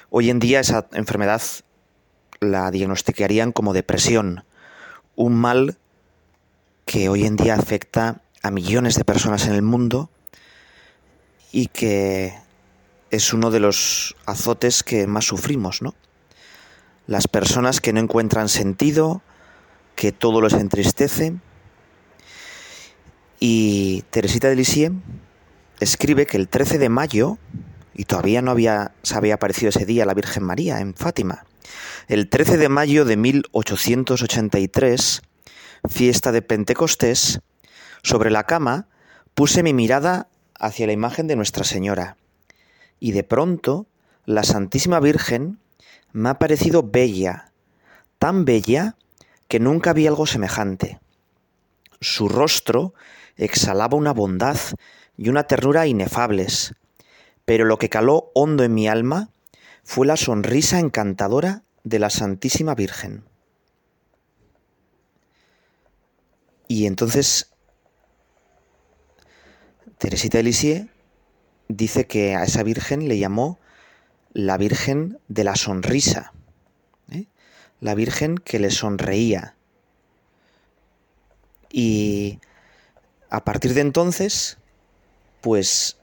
Hoy 0.10 0.32
en 0.32 0.40
día 0.40 0.60
esa 0.60 0.88
enfermedad 0.94 1.44
la 2.44 2.70
diagnosticarían 2.72 3.52
como 3.52 3.74
depresión, 3.74 4.44
un 5.16 5.36
mal 5.36 5.78
que 6.86 7.10
hoy 7.10 7.26
en 7.26 7.36
día 7.36 7.56
afecta 7.56 8.22
a 8.42 8.52
millones 8.52 8.96
de 8.96 9.06
personas 9.06 9.48
en 9.48 9.54
el 9.54 9.62
mundo 9.62 10.10
y 11.52 11.68
que 11.68 12.34
es 13.10 13.32
uno 13.32 13.52
de 13.52 13.60
los 13.60 14.16
azotes 14.26 14.84
que 14.84 15.08
más 15.08 15.26
sufrimos, 15.26 15.82
¿no? 15.82 15.94
Las 17.06 17.28
personas 17.28 17.80
que 17.80 17.94
no 17.94 18.00
encuentran 18.00 18.50
sentido, 18.50 19.22
que 19.96 20.12
todo 20.12 20.42
les 20.42 20.54
entristece. 20.54 21.36
Y 23.40 24.04
Teresita 24.10 24.50
de 24.50 24.56
Lisieux 24.56 24.96
escribe 25.80 26.26
que 26.26 26.38
el 26.38 26.48
13 26.48 26.80
de 26.80 26.90
mayo, 26.90 27.38
y 27.94 28.06
todavía 28.06 28.42
no 28.42 28.52
había, 28.52 28.94
se 29.04 29.16
había 29.16 29.36
aparecido 29.36 29.70
ese 29.70 29.86
día 29.86 30.06
la 30.06 30.14
Virgen 30.14 30.44
María 30.44 30.80
en 30.80 30.96
Fátima, 30.96 31.46
el 32.08 32.30
13 32.30 32.58
de 32.58 32.70
mayo 32.70 33.06
de 33.06 33.18
1883, 33.18 35.22
fiesta 35.90 36.32
de 36.32 36.42
Pentecostés, 36.42 37.42
sobre 38.02 38.32
la 38.32 38.46
cama 38.46 38.88
puse 39.34 39.64
mi 39.64 39.74
mirada 39.74 40.28
hacia 40.60 40.88
la 40.88 40.94
imagen 40.94 41.28
de 41.28 41.36
Nuestra 41.36 41.64
Señora, 41.64 42.18
y 43.00 43.12
de 43.12 43.24
pronto 43.24 43.88
la 44.26 44.44
Santísima 44.44 45.00
Virgen 45.00 45.60
me 46.12 46.30
ha 46.30 46.40
parecido 46.40 46.84
bella, 46.84 47.52
tan 48.20 48.46
bella 48.46 48.96
que 49.48 49.60
nunca 49.60 49.94
vi 49.94 50.08
algo 50.08 50.26
semejante. 50.26 51.00
Su 52.00 52.30
rostro 52.30 52.94
exhalaba 53.36 53.98
una 53.98 54.14
bondad 54.14 54.58
y 55.18 55.30
una 55.30 55.44
ternura 55.44 55.88
inefables, 55.88 56.74
pero 57.46 57.66
lo 57.66 57.78
que 57.78 57.90
caló 57.90 58.32
hondo 58.34 58.64
en 58.64 58.74
mi 58.74 58.88
alma 58.88 59.30
fue 59.84 60.08
la 60.08 60.18
sonrisa 60.18 60.80
encantadora 60.80 61.64
de 61.84 62.00
la 62.00 62.10
Santísima 62.10 62.76
Virgen. 62.76 63.26
Y 66.68 66.88
entonces 66.88 67.54
Teresita 69.98 70.40
de 70.40 70.44
Lisieux 70.44 70.90
dice 71.70 72.08
que 72.08 72.36
a 72.36 72.44
esa 72.44 72.64
Virgen 72.64 73.08
le 73.08 73.18
llamó 73.18 73.60
la 74.34 74.58
Virgen 74.58 75.20
de 75.28 75.44
la 75.44 75.56
Sonrisa, 75.56 76.34
¿eh? 77.10 77.28
la 77.80 77.96
Virgen 77.96 78.38
que 78.38 78.60
le 78.60 78.72
sonreía. 78.72 79.56
Y 81.72 82.40
a 83.30 83.44
partir 83.44 83.74
de 83.74 83.82
entonces, 83.82 84.58
pues 85.42 85.98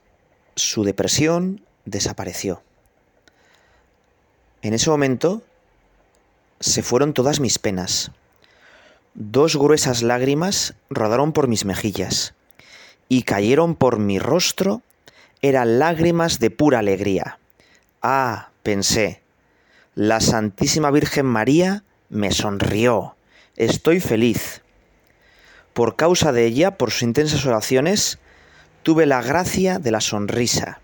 su 0.55 0.83
depresión 0.83 1.65
desapareció. 1.85 2.63
En 4.61 4.73
ese 4.73 4.89
momento 4.89 5.41
se 6.59 6.83
fueron 6.83 7.13
todas 7.13 7.39
mis 7.39 7.57
penas. 7.57 8.11
Dos 9.15 9.55
gruesas 9.55 10.03
lágrimas 10.03 10.75
rodaron 10.89 11.33
por 11.33 11.47
mis 11.47 11.65
mejillas 11.65 12.35
y 13.09 13.23
cayeron 13.23 13.75
por 13.75 13.99
mi 13.99 14.19
rostro, 14.19 14.83
eran 15.41 15.79
lágrimas 15.79 16.39
de 16.39 16.51
pura 16.51 16.79
alegría. 16.79 17.39
Ah, 18.01 18.51
pensé, 18.63 19.21
La 19.95 20.21
Santísima 20.21 20.91
Virgen 20.91 21.25
María 21.25 21.83
me 22.09 22.31
sonrió. 22.31 23.15
Estoy 23.57 23.99
feliz. 23.99 24.61
Por 25.73 25.95
causa 25.95 26.31
de 26.31 26.45
ella, 26.45 26.77
por 26.77 26.91
sus 26.91 27.01
intensas 27.01 27.45
oraciones, 27.45 28.19
tuve 28.83 29.05
la 29.07 29.21
gracia 29.21 29.79
de 29.79 29.91
la 29.91 30.01
sonrisa. 30.01 30.79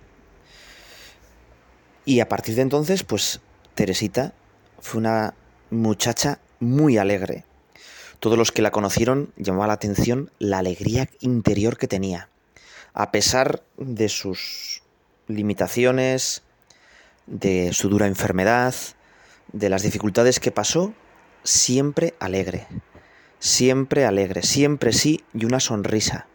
Y 2.05 2.19
a 2.19 2.27
partir 2.27 2.55
de 2.55 2.61
entonces, 2.63 3.03
pues 3.03 3.39
Teresita 3.77 4.33
fue 4.79 4.97
una 4.97 5.35
muchacha 5.69 6.39
muy 6.59 6.97
alegre. 6.97 7.45
Todos 8.19 8.35
los 8.35 8.51
que 8.51 8.63
la 8.63 8.71
conocieron 8.71 9.31
llamaba 9.37 9.67
la 9.67 9.73
atención 9.73 10.31
la 10.39 10.57
alegría 10.57 11.07
interior 11.19 11.77
que 11.77 11.87
tenía. 11.87 12.27
A 12.95 13.11
pesar 13.11 13.61
de 13.77 14.09
sus 14.09 14.81
limitaciones, 15.27 16.41
de 17.27 17.71
su 17.71 17.87
dura 17.87 18.07
enfermedad, 18.07 18.73
de 19.53 19.69
las 19.69 19.83
dificultades 19.83 20.39
que 20.39 20.51
pasó, 20.51 20.95
siempre 21.43 22.15
alegre, 22.19 22.65
siempre 23.37 24.05
alegre, 24.05 24.41
siempre 24.41 24.91
sí 24.91 25.23
y 25.35 25.45
una 25.45 25.59
sonrisa. 25.59 26.25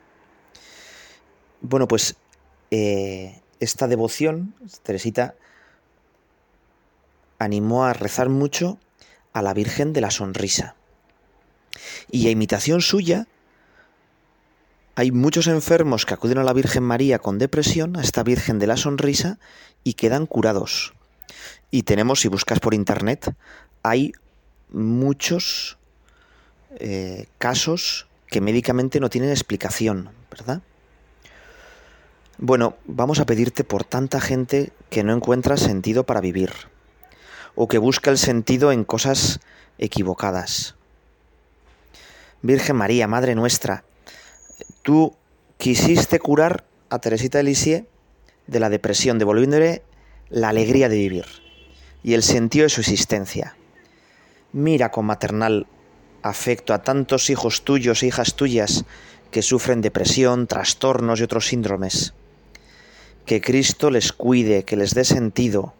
Bueno, 1.60 1.88
pues 1.88 2.14
eh, 2.70 3.40
esta 3.58 3.88
devoción, 3.88 4.54
Teresita, 4.84 5.34
animó 7.44 7.84
a 7.84 7.92
rezar 7.92 8.28
mucho 8.28 8.78
a 9.32 9.42
la 9.42 9.54
Virgen 9.54 9.92
de 9.92 10.00
la 10.00 10.10
Sonrisa. 10.10 10.76
Y 12.10 12.26
a 12.26 12.30
imitación 12.30 12.80
suya, 12.80 13.26
hay 14.94 15.10
muchos 15.10 15.46
enfermos 15.46 16.04
que 16.04 16.14
acuden 16.14 16.38
a 16.38 16.44
la 16.44 16.52
Virgen 16.52 16.82
María 16.82 17.18
con 17.18 17.38
depresión, 17.38 17.96
a 17.96 18.02
esta 18.02 18.22
Virgen 18.22 18.58
de 18.58 18.66
la 18.66 18.76
Sonrisa, 18.76 19.38
y 19.84 19.94
quedan 19.94 20.26
curados. 20.26 20.92
Y 21.70 21.84
tenemos, 21.84 22.20
si 22.20 22.28
buscas 22.28 22.60
por 22.60 22.74
internet, 22.74 23.34
hay 23.82 24.12
muchos 24.70 25.78
eh, 26.76 27.26
casos 27.38 28.06
que 28.28 28.40
médicamente 28.40 29.00
no 29.00 29.10
tienen 29.10 29.30
explicación, 29.30 30.10
¿verdad? 30.30 30.62
Bueno, 32.38 32.76
vamos 32.86 33.20
a 33.20 33.26
pedirte 33.26 33.64
por 33.64 33.84
tanta 33.84 34.20
gente 34.20 34.72
que 34.90 35.04
no 35.04 35.14
encuentra 35.14 35.56
sentido 35.56 36.04
para 36.04 36.20
vivir, 36.20 36.50
o 37.54 37.68
que 37.68 37.78
busca 37.78 38.10
el 38.10 38.18
sentido 38.18 38.72
en 38.72 38.84
cosas 38.84 39.40
equivocadas. 39.78 40.74
Virgen 42.42 42.76
María, 42.76 43.06
Madre 43.06 43.34
nuestra, 43.34 43.84
tú 44.82 45.14
quisiste 45.58 46.18
curar 46.18 46.64
a 46.90 46.98
Teresita 46.98 47.38
de 47.38 47.86
de 48.46 48.60
la 48.60 48.68
depresión, 48.68 49.18
devolviéndole 49.18 49.82
la 50.28 50.48
alegría 50.48 50.88
de 50.88 50.96
vivir 50.96 51.26
y 52.02 52.14
el 52.14 52.22
sentido 52.22 52.64
de 52.64 52.70
su 52.70 52.80
existencia. 52.80 53.56
Mira 54.52 54.90
con 54.90 55.06
maternal 55.06 55.66
afecto 56.22 56.74
a 56.74 56.82
tantos 56.82 57.30
hijos 57.30 57.62
tuyos 57.62 58.02
e 58.02 58.08
hijas 58.08 58.34
tuyas 58.34 58.84
que 59.30 59.42
sufren 59.42 59.80
depresión, 59.80 60.46
trastornos 60.46 61.20
y 61.20 61.22
otros 61.22 61.46
síndromes. 61.46 62.12
Que 63.24 63.40
Cristo 63.40 63.90
les 63.90 64.12
cuide, 64.12 64.64
que 64.64 64.76
les 64.76 64.94
dé 64.94 65.04
sentido. 65.04 65.74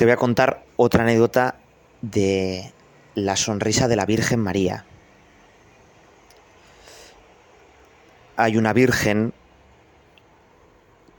Te 0.00 0.06
voy 0.06 0.12
a 0.12 0.16
contar 0.16 0.64
otra 0.76 1.02
anécdota 1.02 1.56
de 2.00 2.72
la 3.14 3.36
sonrisa 3.36 3.86
de 3.86 3.96
la 3.96 4.06
Virgen 4.06 4.40
María. 4.40 4.86
Hay 8.34 8.56
una 8.56 8.72
Virgen 8.72 9.34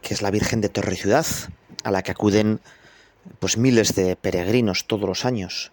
que 0.02 0.16
es 0.16 0.24
la 0.24 0.32
Virgen 0.32 0.62
de 0.62 0.70
Torre 0.70 0.96
Ciudad, 0.96 1.28
a 1.84 1.92
la 1.92 2.02
que 2.02 2.10
acuden 2.10 2.60
pues 3.38 3.56
miles 3.56 3.94
de 3.94 4.16
peregrinos 4.16 4.88
todos 4.88 5.08
los 5.08 5.26
años. 5.26 5.72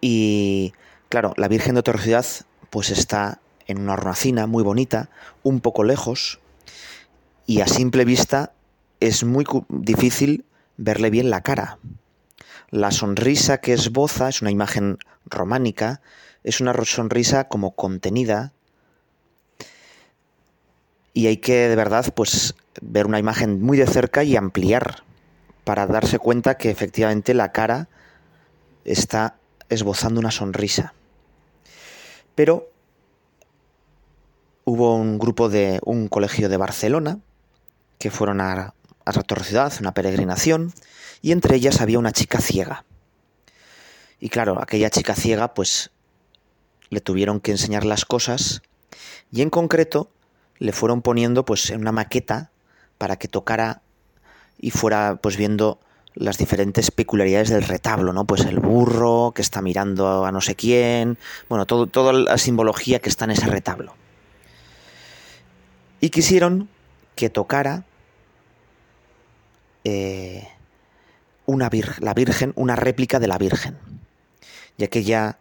Y 0.00 0.72
claro, 1.08 1.34
la 1.36 1.48
Virgen 1.48 1.74
de 1.74 1.82
Torre 1.82 2.02
Ciudad 2.02 2.26
pues 2.70 2.90
está 2.90 3.40
en 3.66 3.80
una 3.80 3.94
hornacina 3.94 4.46
muy 4.46 4.62
bonita, 4.62 5.10
un 5.42 5.58
poco 5.58 5.82
lejos, 5.82 6.38
y 7.50 7.62
a 7.62 7.66
simple 7.66 8.04
vista 8.04 8.52
es 9.00 9.24
muy 9.24 9.44
difícil 9.68 10.44
verle 10.76 11.10
bien 11.10 11.30
la 11.30 11.40
cara. 11.40 11.80
La 12.70 12.92
sonrisa 12.92 13.58
que 13.58 13.72
esboza 13.72 14.28
es 14.28 14.40
una 14.40 14.52
imagen 14.52 14.98
románica, 15.26 16.00
es 16.44 16.60
una 16.60 16.72
sonrisa 16.84 17.48
como 17.48 17.74
contenida, 17.74 18.52
y 21.12 21.26
hay 21.26 21.38
que 21.38 21.68
de 21.68 21.74
verdad 21.74 22.14
pues 22.14 22.54
ver 22.82 23.08
una 23.08 23.18
imagen 23.18 23.60
muy 23.60 23.76
de 23.76 23.88
cerca 23.88 24.22
y 24.22 24.36
ampliar 24.36 25.02
para 25.64 25.88
darse 25.88 26.20
cuenta 26.20 26.56
que 26.56 26.70
efectivamente 26.70 27.34
la 27.34 27.50
cara 27.50 27.88
está 28.84 29.38
esbozando 29.68 30.20
una 30.20 30.30
sonrisa. 30.30 30.94
Pero 32.36 32.70
hubo 34.64 34.94
un 34.94 35.18
grupo 35.18 35.48
de 35.48 35.80
un 35.84 36.06
colegio 36.06 36.48
de 36.48 36.56
Barcelona 36.56 37.18
que 38.00 38.10
fueron 38.10 38.40
a, 38.40 38.74
a 39.04 39.12
Ciudad, 39.44 39.72
una 39.78 39.92
peregrinación, 39.92 40.72
y 41.22 41.32
entre 41.32 41.54
ellas 41.54 41.80
había 41.80 41.98
una 41.98 42.12
chica 42.12 42.40
ciega. 42.40 42.84
Y 44.18 44.30
claro, 44.30 44.60
aquella 44.60 44.90
chica 44.90 45.14
ciega 45.14 45.54
pues 45.54 45.90
le 46.88 47.00
tuvieron 47.00 47.40
que 47.40 47.52
enseñar 47.52 47.84
las 47.84 48.04
cosas 48.04 48.62
y 49.30 49.42
en 49.42 49.50
concreto 49.50 50.10
le 50.58 50.72
fueron 50.72 51.02
poniendo 51.02 51.44
pues 51.44 51.70
en 51.70 51.82
una 51.82 51.92
maqueta 51.92 52.50
para 52.98 53.16
que 53.16 53.28
tocara 53.28 53.82
y 54.58 54.70
fuera 54.70 55.18
pues 55.22 55.36
viendo 55.36 55.78
las 56.14 56.38
diferentes 56.38 56.90
peculiaridades 56.90 57.50
del 57.50 57.62
retablo, 57.62 58.12
¿no? 58.12 58.24
Pues 58.24 58.44
el 58.44 58.60
burro 58.60 59.32
que 59.34 59.42
está 59.42 59.62
mirando 59.62 60.24
a 60.24 60.32
no 60.32 60.40
sé 60.40 60.54
quién, 60.54 61.18
bueno, 61.48 61.66
todo, 61.66 61.86
toda 61.86 62.12
la 62.12 62.38
simbología 62.38 62.98
que 62.98 63.10
está 63.10 63.26
en 63.26 63.32
ese 63.32 63.46
retablo. 63.46 63.94
Y 66.00 66.08
quisieron 66.10 66.68
que 67.14 67.30
tocara 67.30 67.84
eh, 69.84 70.48
una 71.46 71.70
la 72.00 72.14
Virgen, 72.14 72.52
una 72.56 72.76
réplica 72.76 73.18
de 73.18 73.28
la 73.28 73.38
Virgen. 73.38 73.78
Y 74.76 74.84
aquella 74.84 75.38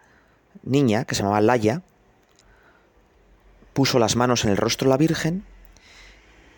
niña, 0.64 1.06
que 1.06 1.16
se 1.16 1.22
llamaba 1.22 1.42
Laya, 1.42 1.82
puso 3.74 4.00
las 4.00 4.16
manos 4.16 4.44
en 4.44 4.52
el 4.52 4.58
rostro 4.58 4.86
de 4.86 4.90
la 4.90 4.98
Virgen 4.98 5.46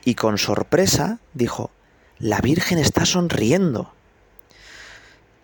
y 0.05 0.15
con 0.15 0.37
sorpresa 0.37 1.19
dijo, 1.33 1.69
la 2.17 2.39
Virgen 2.39 2.77
está 2.77 3.05
sonriendo. 3.05 3.93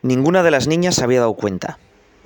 Ninguna 0.01 0.43
de 0.43 0.51
las 0.51 0.67
niñas 0.67 0.95
se 0.95 1.03
había 1.03 1.19
dado 1.19 1.35
cuenta. 1.35 1.77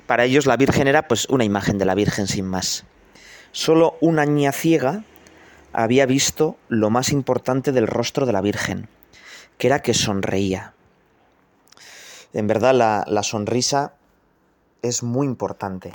Para 0.06 0.24
ellos 0.24 0.46
la 0.46 0.56
Virgen 0.56 0.88
era 0.88 1.08
pues 1.08 1.26
una 1.28 1.44
imagen 1.44 1.78
de 1.78 1.84
la 1.84 1.94
Virgen 1.94 2.26
sin 2.26 2.46
más. 2.46 2.84
Solo 3.52 3.96
una 4.00 4.24
niña 4.24 4.52
ciega 4.52 5.04
había 5.72 6.06
visto 6.06 6.56
lo 6.68 6.90
más 6.90 7.12
importante 7.12 7.72
del 7.72 7.86
rostro 7.86 8.26
de 8.26 8.32
la 8.32 8.40
Virgen, 8.40 8.88
que 9.62 9.68
era 9.68 9.80
que 9.80 9.94
sonreía. 9.94 10.74
En 12.32 12.48
verdad 12.48 12.74
la, 12.74 13.04
la 13.06 13.22
sonrisa 13.22 13.94
es 14.82 15.04
muy 15.04 15.28
importante 15.28 15.94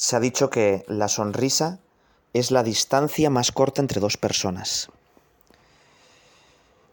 se 0.00 0.16
ha 0.16 0.20
dicho 0.20 0.48
que 0.48 0.82
la 0.88 1.08
sonrisa 1.08 1.78
es 2.32 2.50
la 2.50 2.62
distancia 2.62 3.28
más 3.28 3.52
corta 3.52 3.82
entre 3.82 4.00
dos 4.00 4.16
personas. 4.16 4.88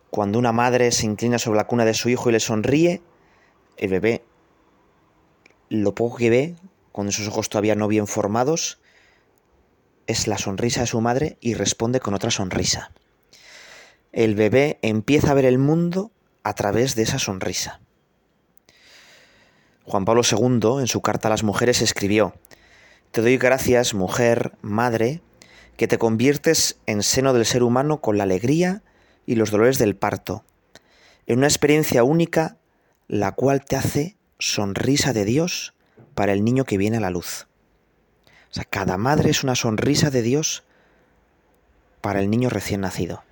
Cuando 0.10 0.38
una 0.38 0.52
madre 0.52 0.92
se 0.92 1.06
inclina 1.06 1.40
sobre 1.40 1.56
la 1.56 1.68
cuna 1.68 1.86
de 1.86 1.94
su 1.94 2.10
hijo 2.10 2.28
y 2.28 2.34
le 2.34 2.42
sonríe, 2.42 3.02
el 3.78 3.90
bebé 3.90 4.26
lo 5.70 5.96
poco 5.96 6.18
que 6.18 6.30
ve, 6.30 6.56
con 6.92 7.08
esos 7.08 7.30
ojos 7.30 7.48
todavía 7.48 7.76
no 7.76 7.88
bien 7.88 8.08
formados, 8.08 8.78
es 10.06 10.28
la 10.28 10.38
sonrisa 10.38 10.82
de 10.82 10.88
su 10.88 11.00
madre 11.00 11.38
y 11.40 11.54
responde 11.54 12.02
con 12.02 12.14
otra 12.14 12.30
sonrisa. 12.30 12.92
El 14.12 14.36
bebé 14.36 14.80
empieza 14.82 15.32
a 15.32 15.34
ver 15.34 15.46
el 15.46 15.58
mundo 15.58 16.12
a 16.44 16.54
través 16.54 16.96
de 16.96 17.04
esa 17.04 17.20
sonrisa. 17.20 17.82
Juan 19.84 20.06
Pablo 20.06 20.22
II, 20.30 20.80
en 20.80 20.88
su 20.88 21.02
carta 21.02 21.28
a 21.28 21.32
las 21.32 21.44
mujeres, 21.44 21.82
escribió, 21.82 22.34
te 23.12 23.22
doy 23.22 23.38
gracias, 23.38 23.94
mujer, 23.94 24.54
madre, 24.62 25.22
que 25.78 25.88
te 25.88 25.98
conviertes 25.98 26.80
en 26.86 27.04
seno 27.04 27.34
del 27.34 27.46
ser 27.46 27.64
humano 27.64 28.02
con 28.02 28.18
la 28.18 28.24
alegría 28.24 28.84
y 29.26 29.36
los 29.36 29.52
dolores 29.52 29.78
del 29.78 29.96
parto, 29.96 30.44
en 31.26 31.40
una 31.40 31.48
experiencia 31.48 32.04
única, 32.04 32.58
la 33.08 33.34
cual 33.34 33.64
te 33.64 33.76
hace 33.76 34.18
sonrisa 34.40 35.14
de 35.14 35.26
Dios 35.26 35.74
para 36.16 36.34
el 36.34 36.44
niño 36.44 36.66
que 36.66 36.78
viene 36.78 36.98
a 36.98 37.02
la 37.02 37.10
luz. 37.10 37.48
O 38.50 38.54
sea, 38.54 38.64
cada 38.64 38.98
madre 38.98 39.30
es 39.30 39.44
una 39.44 39.56
sonrisa 39.56 40.10
de 40.10 40.22
Dios 40.22 40.64
para 42.02 42.20
el 42.20 42.30
niño 42.30 42.50
recién 42.50 42.82
nacido. 42.82 43.24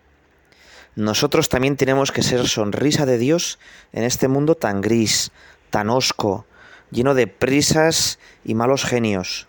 Nosotros 0.95 1.49
también 1.49 1.75
tenemos 1.75 2.11
que 2.11 2.23
ser 2.23 2.47
sonrisa 2.47 3.05
de 3.05 3.17
Dios 3.17 3.59
en 3.91 4.03
este 4.03 4.27
mundo 4.27 4.55
tan 4.55 4.81
gris, 4.81 5.31
tan 5.69 5.89
hosco, 5.89 6.45
lleno 6.91 7.13
de 7.13 7.27
prisas 7.27 8.19
y 8.43 8.55
malos 8.55 8.85
genios 8.85 9.47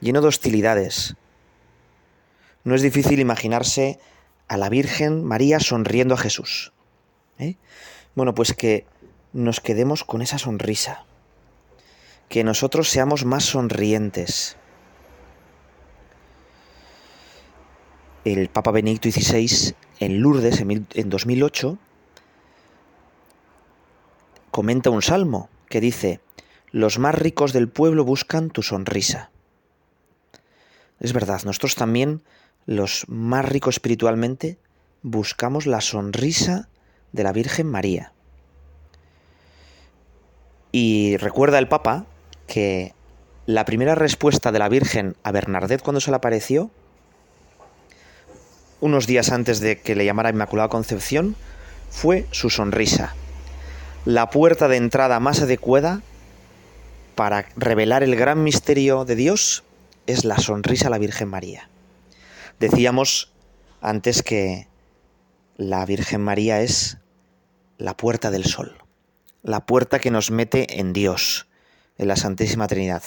lleno 0.00 0.20
de 0.20 0.28
hostilidades. 0.28 1.16
No 2.64 2.74
es 2.74 2.82
difícil 2.82 3.20
imaginarse 3.20 3.98
a 4.48 4.56
la 4.56 4.68
Virgen 4.68 5.24
María 5.24 5.60
sonriendo 5.60 6.14
a 6.14 6.18
Jesús. 6.18 6.72
¿eh? 7.38 7.56
Bueno, 8.14 8.34
pues 8.34 8.52
que 8.54 8.86
nos 9.32 9.60
quedemos 9.60 10.04
con 10.04 10.22
esa 10.22 10.38
sonrisa, 10.38 11.04
que 12.28 12.44
nosotros 12.44 12.88
seamos 12.88 13.24
más 13.24 13.44
sonrientes. 13.44 14.56
El 18.24 18.48
Papa 18.48 18.72
Benedicto 18.72 19.10
XVI 19.10 19.74
en 19.98 20.20
Lourdes 20.20 20.60
en 20.60 21.10
2008 21.10 21.78
comenta 24.50 24.90
un 24.90 25.02
salmo 25.02 25.50
que 25.68 25.80
dice, 25.80 26.20
los 26.70 26.98
más 26.98 27.14
ricos 27.14 27.52
del 27.52 27.68
pueblo 27.68 28.04
buscan 28.04 28.50
tu 28.50 28.62
sonrisa. 28.62 29.30
Es 31.00 31.12
verdad, 31.12 31.42
nosotros 31.44 31.74
también, 31.74 32.22
los 32.64 33.04
más 33.08 33.46
ricos 33.46 33.76
espiritualmente, 33.76 34.58
buscamos 35.02 35.66
la 35.66 35.80
sonrisa 35.80 36.68
de 37.12 37.22
la 37.22 37.32
Virgen 37.32 37.66
María. 37.66 38.12
Y 40.72 41.16
recuerda 41.18 41.58
el 41.58 41.68
Papa 41.68 42.06
que 42.46 42.94
la 43.46 43.64
primera 43.64 43.94
respuesta 43.94 44.52
de 44.52 44.58
la 44.58 44.68
Virgen 44.68 45.16
a 45.22 45.32
Bernadette 45.32 45.82
cuando 45.82 46.00
se 46.00 46.10
le 46.10 46.16
apareció, 46.16 46.70
unos 48.80 49.06
días 49.06 49.32
antes 49.32 49.60
de 49.60 49.78
que 49.80 49.94
le 49.94 50.04
llamara 50.04 50.30
Inmaculada 50.30 50.68
Concepción, 50.68 51.36
fue 51.90 52.26
su 52.30 52.50
sonrisa. 52.50 53.14
La 54.04 54.30
puerta 54.30 54.68
de 54.68 54.76
entrada 54.76 55.18
más 55.20 55.40
adecuada 55.42 56.02
para 57.14 57.46
revelar 57.56 58.02
el 58.02 58.16
gran 58.16 58.42
misterio 58.42 59.04
de 59.04 59.16
Dios 59.16 59.64
es 60.06 60.24
la 60.24 60.38
sonrisa 60.38 60.88
a 60.88 60.90
la 60.90 60.98
Virgen 60.98 61.28
María. 61.28 61.68
Decíamos 62.60 63.32
antes 63.80 64.22
que 64.22 64.68
la 65.56 65.84
Virgen 65.86 66.20
María 66.20 66.60
es 66.60 66.98
la 67.78 67.96
puerta 67.96 68.30
del 68.30 68.44
sol, 68.44 68.76
la 69.42 69.66
puerta 69.66 69.98
que 69.98 70.10
nos 70.10 70.30
mete 70.30 70.80
en 70.80 70.92
Dios, 70.92 71.46
en 71.98 72.08
la 72.08 72.16
Santísima 72.16 72.66
Trinidad. 72.66 73.02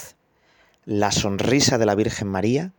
La 0.86 1.12
sonrisa 1.12 1.78
de 1.78 1.86
la 1.86 1.96
Virgen 1.96 2.28
María 2.28 2.74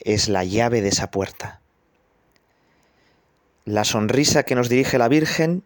es 0.00 0.28
la 0.28 0.44
llave 0.44 0.80
de 0.80 0.88
esa 0.88 1.10
puerta. 1.10 1.60
La 3.64 3.84
sonrisa 3.84 4.42
que 4.42 4.54
nos 4.54 4.68
dirige 4.68 4.98
la 4.98 5.08
Virgen 5.08 5.62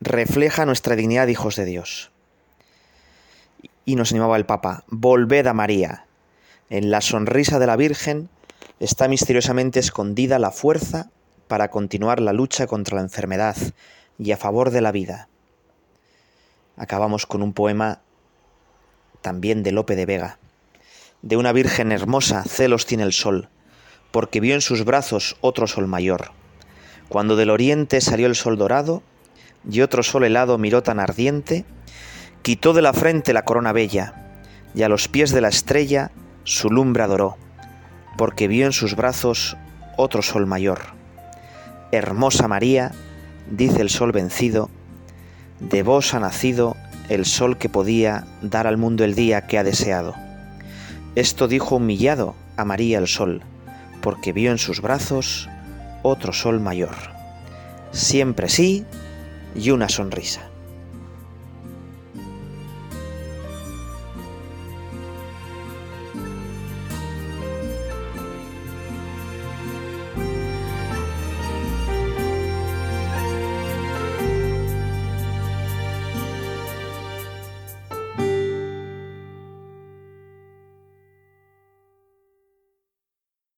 refleja 0.00 0.66
nuestra 0.66 0.96
dignidad 0.96 1.26
de 1.26 1.32
hijos 1.32 1.56
de 1.56 1.64
Dios. 1.64 2.10
Y 3.84 3.96
nos 3.96 4.12
animaba 4.12 4.36
el 4.36 4.46
Papa, 4.46 4.84
volved 4.88 5.46
a 5.46 5.54
María. 5.54 6.06
En 6.70 6.90
la 6.90 7.00
sonrisa 7.00 7.58
de 7.58 7.66
la 7.66 7.76
Virgen 7.76 8.28
está 8.80 9.08
misteriosamente 9.08 9.78
escondida 9.80 10.38
la 10.38 10.50
fuerza 10.50 11.10
para 11.48 11.70
continuar 11.70 12.20
la 12.20 12.32
lucha 12.32 12.66
contra 12.66 12.96
la 12.96 13.02
enfermedad 13.02 13.56
y 14.18 14.32
a 14.32 14.36
favor 14.36 14.70
de 14.70 14.80
la 14.80 14.92
vida. 14.92 15.28
Acabamos 16.76 17.26
con 17.26 17.42
un 17.42 17.52
poema 17.52 18.00
también 19.20 19.62
de 19.62 19.72
Lope 19.72 19.96
de 19.96 20.06
Vega. 20.06 20.38
De 21.24 21.38
una 21.38 21.52
Virgen 21.52 21.90
hermosa 21.90 22.44
celos 22.44 22.84
tiene 22.84 23.02
el 23.02 23.14
sol, 23.14 23.48
porque 24.10 24.40
vio 24.40 24.54
en 24.54 24.60
sus 24.60 24.84
brazos 24.84 25.38
otro 25.40 25.66
sol 25.66 25.86
mayor. 25.86 26.32
Cuando 27.08 27.34
del 27.34 27.48
oriente 27.48 28.02
salió 28.02 28.26
el 28.26 28.34
sol 28.34 28.58
dorado, 28.58 29.02
y 29.66 29.80
otro 29.80 30.02
sol 30.02 30.24
helado 30.24 30.58
miró 30.58 30.82
tan 30.82 31.00
ardiente, 31.00 31.64
quitó 32.42 32.74
de 32.74 32.82
la 32.82 32.92
frente 32.92 33.32
la 33.32 33.46
corona 33.46 33.72
bella, 33.72 34.36
y 34.74 34.82
a 34.82 34.90
los 34.90 35.08
pies 35.08 35.30
de 35.30 35.40
la 35.40 35.48
estrella 35.48 36.10
su 36.42 36.68
lumbre 36.68 37.04
adoró, 37.04 37.38
porque 38.18 38.46
vio 38.46 38.66
en 38.66 38.74
sus 38.74 38.94
brazos 38.94 39.56
otro 39.96 40.20
sol 40.20 40.44
mayor. 40.44 40.80
Hermosa 41.90 42.48
María, 42.48 42.92
dice 43.50 43.80
el 43.80 43.88
sol 43.88 44.12
vencido, 44.12 44.68
de 45.58 45.82
vos 45.82 46.12
ha 46.12 46.20
nacido 46.20 46.76
el 47.08 47.24
sol 47.24 47.56
que 47.56 47.70
podía 47.70 48.26
dar 48.42 48.66
al 48.66 48.76
mundo 48.76 49.04
el 49.04 49.14
día 49.14 49.46
que 49.46 49.56
ha 49.56 49.64
deseado. 49.64 50.23
Esto 51.14 51.46
dijo 51.46 51.76
humillado 51.76 52.34
a 52.56 52.64
María 52.64 52.98
el 52.98 53.06
sol, 53.06 53.42
porque 54.02 54.32
vio 54.32 54.50
en 54.50 54.58
sus 54.58 54.80
brazos 54.80 55.48
otro 56.02 56.32
sol 56.32 56.60
mayor. 56.60 56.96
Siempre 57.92 58.48
sí, 58.48 58.84
y 59.54 59.70
una 59.70 59.88
sonrisa. 59.88 60.42